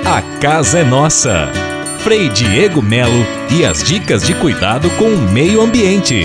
[0.06, 1.50] A casa é nossa.
[1.98, 6.24] Frei Diego Melo e as dicas de cuidado com o meio ambiente.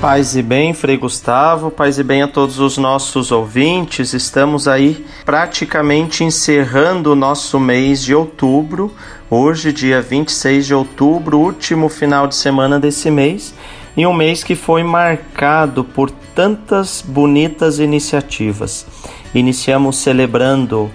[0.00, 4.12] Paz e bem, Frei Gustavo, paz e bem a todos os nossos ouvintes.
[4.12, 8.94] Estamos aí praticamente encerrando o nosso mês de outubro.
[9.28, 13.52] Hoje, dia 26 de outubro, último final de semana desse mês
[13.98, 18.86] em um mês que foi marcado por tantas bonitas iniciativas.
[19.34, 20.88] Iniciamos celebrando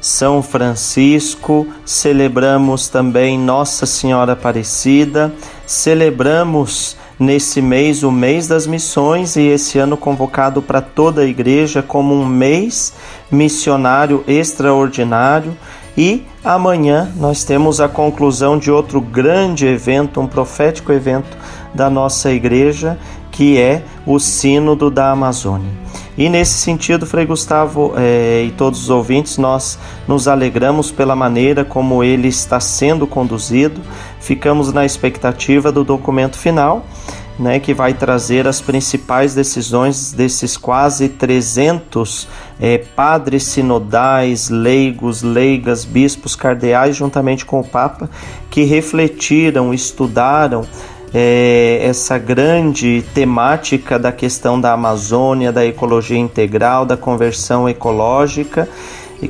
[0.00, 5.34] São Francisco, celebramos também Nossa Senhora Aparecida,
[5.66, 11.82] celebramos nesse mês o mês das missões e esse ano convocado para toda a igreja
[11.82, 12.94] como um mês
[13.30, 15.54] missionário extraordinário.
[15.94, 21.36] E amanhã nós temos a conclusão de outro grande evento, um profético evento
[21.76, 22.98] da nossa igreja,
[23.30, 25.70] que é o Sínodo da Amazônia.
[26.16, 31.62] E nesse sentido, Frei Gustavo eh, e todos os ouvintes, nós nos alegramos pela maneira
[31.62, 33.82] como ele está sendo conduzido,
[34.18, 36.84] ficamos na expectativa do documento final.
[37.38, 42.26] Né, que vai trazer as principais decisões desses quase 300
[42.58, 48.08] eh, padres sinodais, leigos, leigas, bispos, cardeais, juntamente com o Papa,
[48.48, 50.64] que refletiram, estudaram
[51.14, 58.68] é, essa grande temática da questão da Amazônia, da ecologia integral, da conversão ecológica,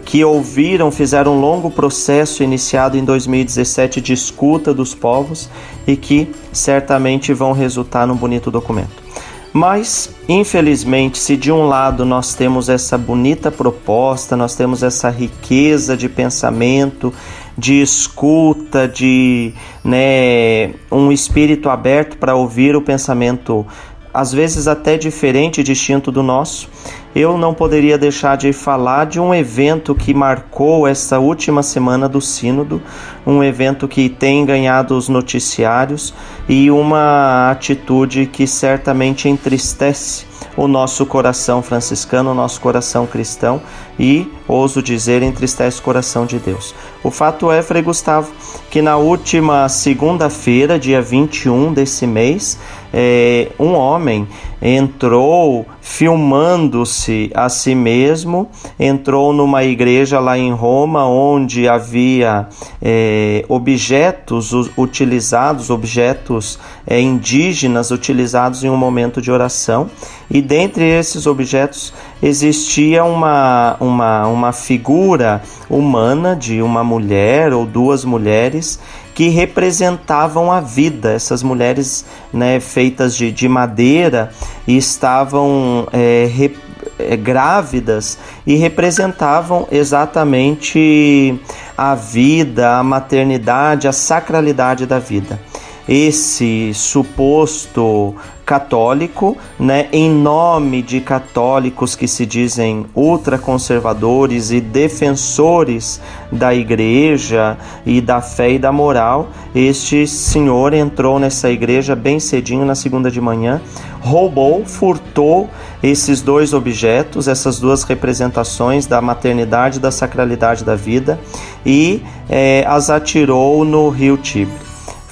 [0.05, 5.49] que ouviram, fizeram um longo processo iniciado em 2017 de escuta dos povos
[5.87, 9.07] e que certamente vão resultar num bonito documento.
[9.53, 15.97] Mas, infelizmente, se de um lado nós temos essa bonita proposta, nós temos essa riqueza
[15.97, 17.11] de pensamento,
[17.57, 19.53] de escuta, de
[19.83, 23.67] né, um espírito aberto para ouvir o pensamento,
[24.13, 26.69] às vezes até diferente distinto do nosso,
[27.15, 32.21] eu não poderia deixar de falar de um evento que marcou essa última semana do
[32.21, 32.81] Sínodo,
[33.27, 36.13] um evento que tem ganhado os noticiários
[36.49, 40.27] e uma atitude que certamente entristece
[40.57, 43.61] o nosso coração franciscano, o nosso coração cristão
[43.99, 46.75] e, ouso dizer, entristece o coração de Deus.
[47.03, 48.33] O fato é, Frei Gustavo,
[48.71, 52.59] que na última segunda-feira, dia 21 desse mês,
[52.99, 54.27] é, um homem
[54.63, 58.49] entrou filmando-se a si mesmo,
[58.81, 62.49] entrou numa igreja lá em Roma onde havia
[62.81, 69.91] é, objetos utilizados, objetos é, indígenas utilizados em um momento de oração,
[70.31, 71.93] e dentre esses objetos
[72.23, 78.81] existia uma, uma, uma figura humana de uma mulher ou duas mulheres
[79.17, 81.11] que representavam a vida.
[81.11, 84.31] Essas mulheres né, feitas de, de madeira
[84.67, 86.55] e estavam é, re,
[86.99, 91.41] é, grávidas e representavam exatamente
[91.79, 95.41] a vida, a maternidade, a sacralidade da vida
[95.89, 98.15] esse suposto
[98.45, 108.01] católico, né, em nome de católicos que se dizem ultraconservadores e defensores da igreja e
[108.01, 113.21] da fé e da moral, este senhor entrou nessa igreja bem cedinho na segunda de
[113.21, 113.61] manhã,
[114.01, 115.51] roubou, furtou
[115.83, 121.19] esses dois objetos, essas duas representações da maternidade e da sacralidade da vida
[121.65, 124.66] e é, as atirou no rio Tibre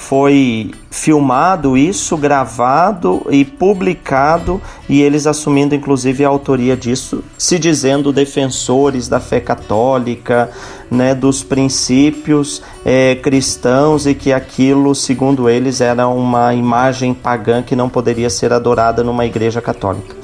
[0.04, 8.12] foi filmado isso, gravado e publicado, e eles assumindo inclusive a autoria disso, se dizendo
[8.12, 10.50] defensores da fé católica,
[10.88, 17.74] né, dos princípios é, cristãos e que aquilo, segundo eles, era uma imagem pagã que
[17.74, 20.14] não poderia ser adorada numa igreja católica.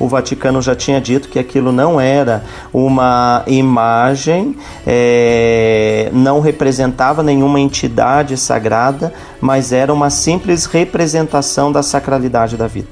[0.00, 4.56] O Vaticano já tinha dito que aquilo não era uma imagem,
[4.86, 9.12] é, não representava nenhuma entidade sagrada,
[9.42, 12.88] mas era uma simples representação da sacralidade da vida.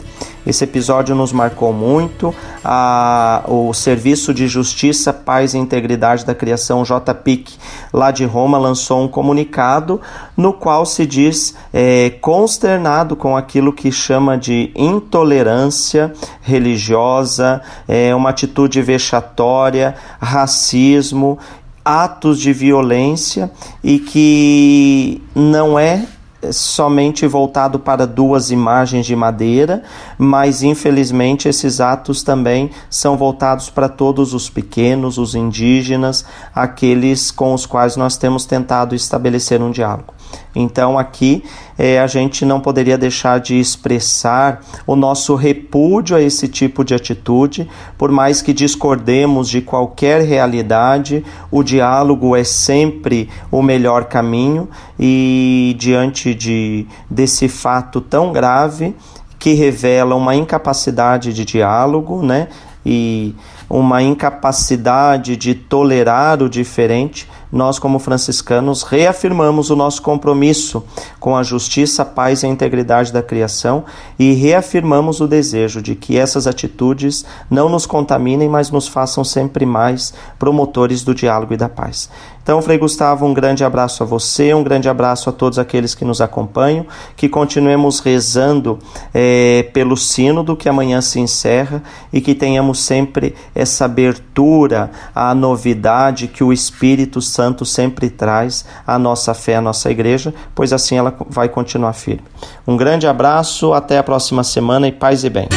[0.46, 2.34] Esse episódio nos marcou muito.
[2.64, 7.54] A, o Serviço de Justiça, Paz e Integridade da Criação, JPIC,
[7.92, 10.00] lá de Roma, lançou um comunicado
[10.34, 18.30] no qual se diz é, consternado com aquilo que chama de intolerância religiosa, é, uma
[18.30, 21.38] atitude vexatória, racismo
[21.84, 23.50] atos de violência
[23.82, 26.06] e que não é
[26.52, 29.82] somente voltado para duas imagens de madeira,
[30.16, 36.24] mas infelizmente esses atos também são voltados para todos os pequenos, os indígenas,
[36.54, 40.17] aqueles com os quais nós temos tentado estabelecer um diálogo.
[40.54, 41.44] Então aqui
[41.78, 46.94] é, a gente não poderia deixar de expressar o nosso repúdio a esse tipo de
[46.94, 54.68] atitude, por mais que discordemos de qualquer realidade, o diálogo é sempre o melhor caminho
[54.98, 58.94] e diante de desse fato tão grave
[59.38, 62.48] que revela uma incapacidade de diálogo, né?
[62.84, 63.34] E
[63.68, 70.84] uma incapacidade de tolerar o diferente, nós, como franciscanos, reafirmamos o nosso compromisso
[71.18, 73.84] com a justiça, a paz e a integridade da criação
[74.18, 79.64] e reafirmamos o desejo de que essas atitudes não nos contaminem, mas nos façam sempre
[79.64, 82.10] mais promotores do diálogo e da paz.
[82.42, 86.02] Então, Frei Gustavo, um grande abraço a você, um grande abraço a todos aqueles que
[86.02, 88.78] nos acompanham, que continuemos rezando
[89.12, 96.26] é, pelo sínodo que amanhã se encerra e que tenhamos sempre essa abertura à novidade
[96.26, 101.14] que o Espírito Santo sempre traz à nossa fé, à nossa igreja, pois assim ela
[101.28, 102.24] vai continuar firme.
[102.66, 105.48] Um grande abraço, até a próxima semana e paz e bem.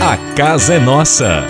[0.00, 1.44] A casa é nossa.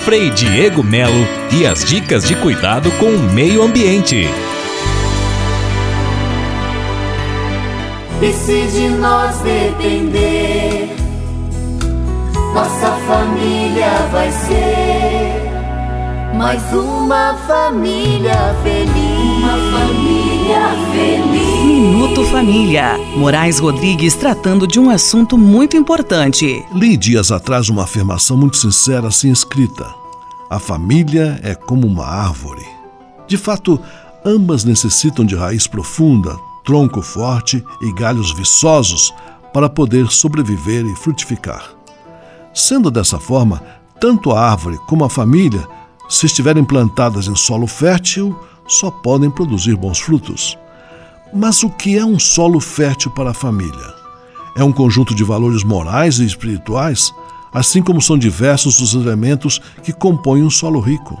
[0.00, 4.28] Frei Diego Melo e as dicas de cuidado com o meio ambiente.
[8.20, 10.94] E se de nós depender,
[12.54, 15.13] nossa família vai ser
[16.44, 19.38] mais uma família feliz.
[19.38, 20.60] Uma família
[20.92, 21.64] feliz.
[21.64, 22.98] Minuto Família.
[23.16, 26.62] Moraes Rodrigues tratando de um assunto muito importante.
[26.74, 29.86] Li dias atrás uma afirmação muito sincera assim escrita:
[30.50, 32.66] A família é como uma árvore.
[33.26, 33.80] De fato,
[34.22, 39.14] ambas necessitam de raiz profunda, tronco forte e galhos viçosos
[39.50, 41.70] para poder sobreviver e frutificar.
[42.52, 43.62] Sendo dessa forma,
[43.98, 45.66] tanto a árvore como a família,
[46.08, 50.56] se estiverem plantadas em solo fértil, só podem produzir bons frutos.
[51.32, 53.94] Mas o que é um solo fértil para a família?
[54.56, 57.12] É um conjunto de valores morais e espirituais,
[57.52, 61.20] assim como são diversos os elementos que compõem um solo rico.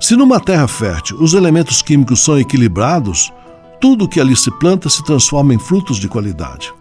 [0.00, 3.32] Se numa terra fértil os elementos químicos são equilibrados,
[3.80, 6.72] tudo que ali se planta se transforma em frutos de qualidade.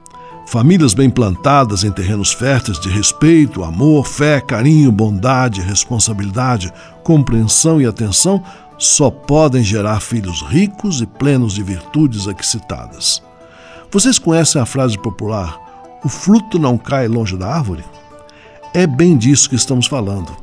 [0.48, 6.72] Famílias bem plantadas em terrenos férteis de respeito, amor, fé, carinho, bondade, responsabilidade,
[7.04, 8.42] compreensão e atenção
[8.78, 13.22] só podem gerar filhos ricos e plenos de virtudes aqui citadas.
[13.92, 15.60] Vocês conhecem a frase popular:
[16.02, 17.84] o fruto não cai longe da árvore?
[18.74, 20.34] É bem disso que estamos falando.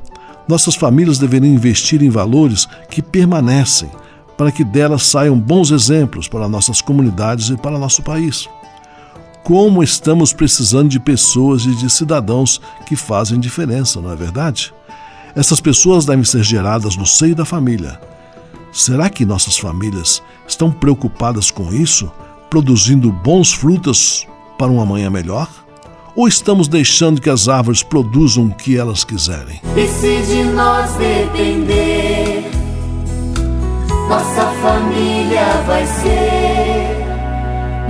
[0.47, 3.89] Nossas famílias deveriam investir em valores que permanecem,
[4.37, 8.47] para que delas saiam bons exemplos para nossas comunidades e para nosso país.
[9.45, 14.73] Como estamos precisando de pessoas e de cidadãos que fazem diferença, não é verdade?
[15.37, 18.01] Essas pessoas devem ser geradas no seio da família.
[18.73, 22.11] Será que nossas famílias estão preocupadas com isso,
[22.49, 24.27] produzindo bons frutos
[24.59, 25.47] para um amanhã melhor?
[26.17, 29.61] Ou estamos deixando que as árvores produzam o que elas quiserem?
[29.77, 32.51] E se de nós depender,
[34.09, 36.64] nossa família vai ser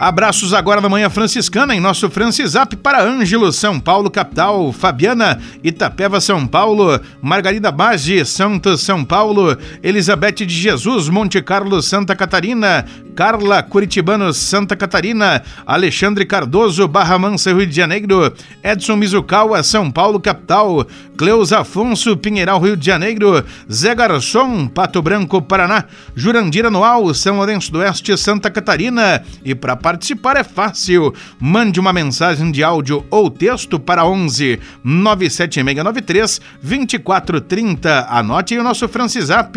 [0.00, 6.22] Abraços agora na manhã franciscana em nosso Francisap para Ângelo, São Paulo, capital, Fabiana, Itapeva,
[6.22, 13.62] São Paulo, Margarida Bage, Santos, São Paulo, Elizabeth de Jesus, Monte Carlo, Santa Catarina, Carla,
[13.62, 18.32] Curitibano, Santa Catarina, Alexandre Cardoso, Barra Mansa, Rio de Janeiro,
[18.64, 20.86] Edson Mizukawa, São Paulo, capital,
[21.18, 25.84] Cleus Afonso, Pinheiral, Rio de Janeiro, Zé Garçom, Pato Branco, Paraná,
[26.16, 31.12] Jurandir Anual, São Lourenço do Oeste, Santa Catarina e para participar é fácil.
[31.40, 38.06] Mande uma mensagem de áudio ou texto para 11 97693 2430.
[38.08, 39.56] Anote aí o nosso Francisap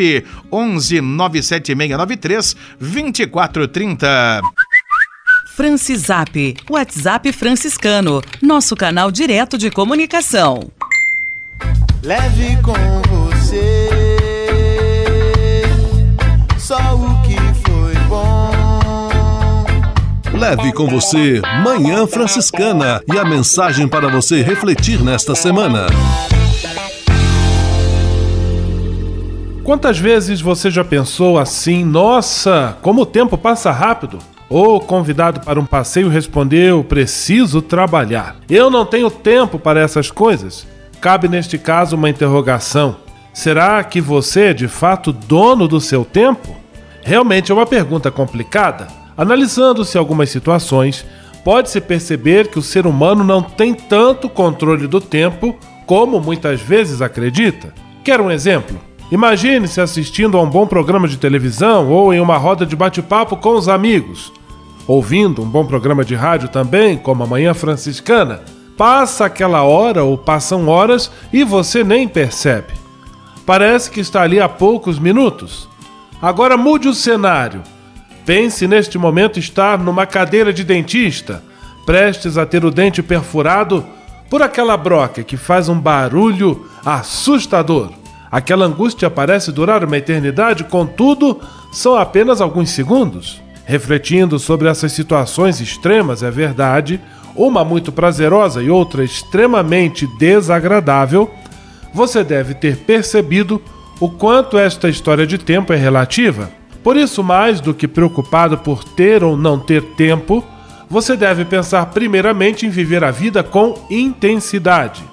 [0.51, 4.41] 11 97693 2430.
[5.55, 10.71] Francisap, WhatsApp franciscano, nosso canal direto de comunicação.
[12.01, 13.22] Leve com
[20.43, 25.87] Leve com você Manhã Franciscana e a mensagem para você refletir nesta semana.
[29.63, 34.19] Quantas vezes você já pensou assim, nossa, como o tempo passa rápido?
[34.49, 38.35] Ou convidado para um passeio respondeu, preciso trabalhar.
[38.49, 40.67] Eu não tenho tempo para essas coisas.
[40.99, 42.97] Cabe neste caso uma interrogação.
[43.33, 46.53] Será que você é de fato dono do seu tempo?
[47.01, 49.02] Realmente é uma pergunta complicada.
[49.17, 51.05] Analisando-se algumas situações,
[51.43, 55.55] pode-se perceber que o ser humano não tem tanto controle do tempo
[55.85, 57.73] como muitas vezes acredita.
[58.03, 58.79] Quer um exemplo?
[59.11, 63.55] Imagine-se assistindo a um bom programa de televisão ou em uma roda de bate-papo com
[63.55, 64.31] os amigos.
[64.87, 68.41] Ouvindo um bom programa de rádio também, como a Manhã Franciscana.
[68.75, 72.73] Passa aquela hora ou passam horas e você nem percebe.
[73.45, 75.69] Parece que está ali há poucos minutos.
[76.21, 77.61] Agora mude o cenário.
[78.25, 81.43] Pense neste momento estar numa cadeira de dentista,
[81.85, 83.85] prestes a ter o dente perfurado
[84.29, 87.91] por aquela broca que faz um barulho assustador.
[88.31, 91.39] Aquela angústia parece durar uma eternidade, contudo,
[91.71, 93.41] são apenas alguns segundos.
[93.65, 96.99] Refletindo sobre essas situações extremas, é verdade,
[97.35, 101.29] uma muito prazerosa e outra extremamente desagradável,
[101.93, 103.61] você deve ter percebido
[103.99, 106.49] o quanto esta história de tempo é relativa.
[106.83, 110.43] Por isso, mais do que preocupado por ter ou não ter tempo,
[110.89, 115.03] você deve pensar primeiramente em viver a vida com intensidade.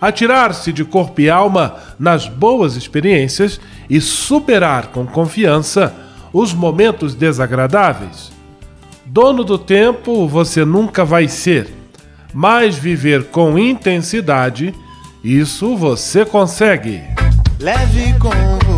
[0.00, 5.94] Atirar-se de corpo e alma nas boas experiências e superar com confiança
[6.32, 8.30] os momentos desagradáveis.
[9.06, 11.68] Dono do tempo você nunca vai ser,
[12.34, 14.74] mas viver com intensidade,
[15.24, 17.02] isso você consegue.
[17.58, 18.77] Leve com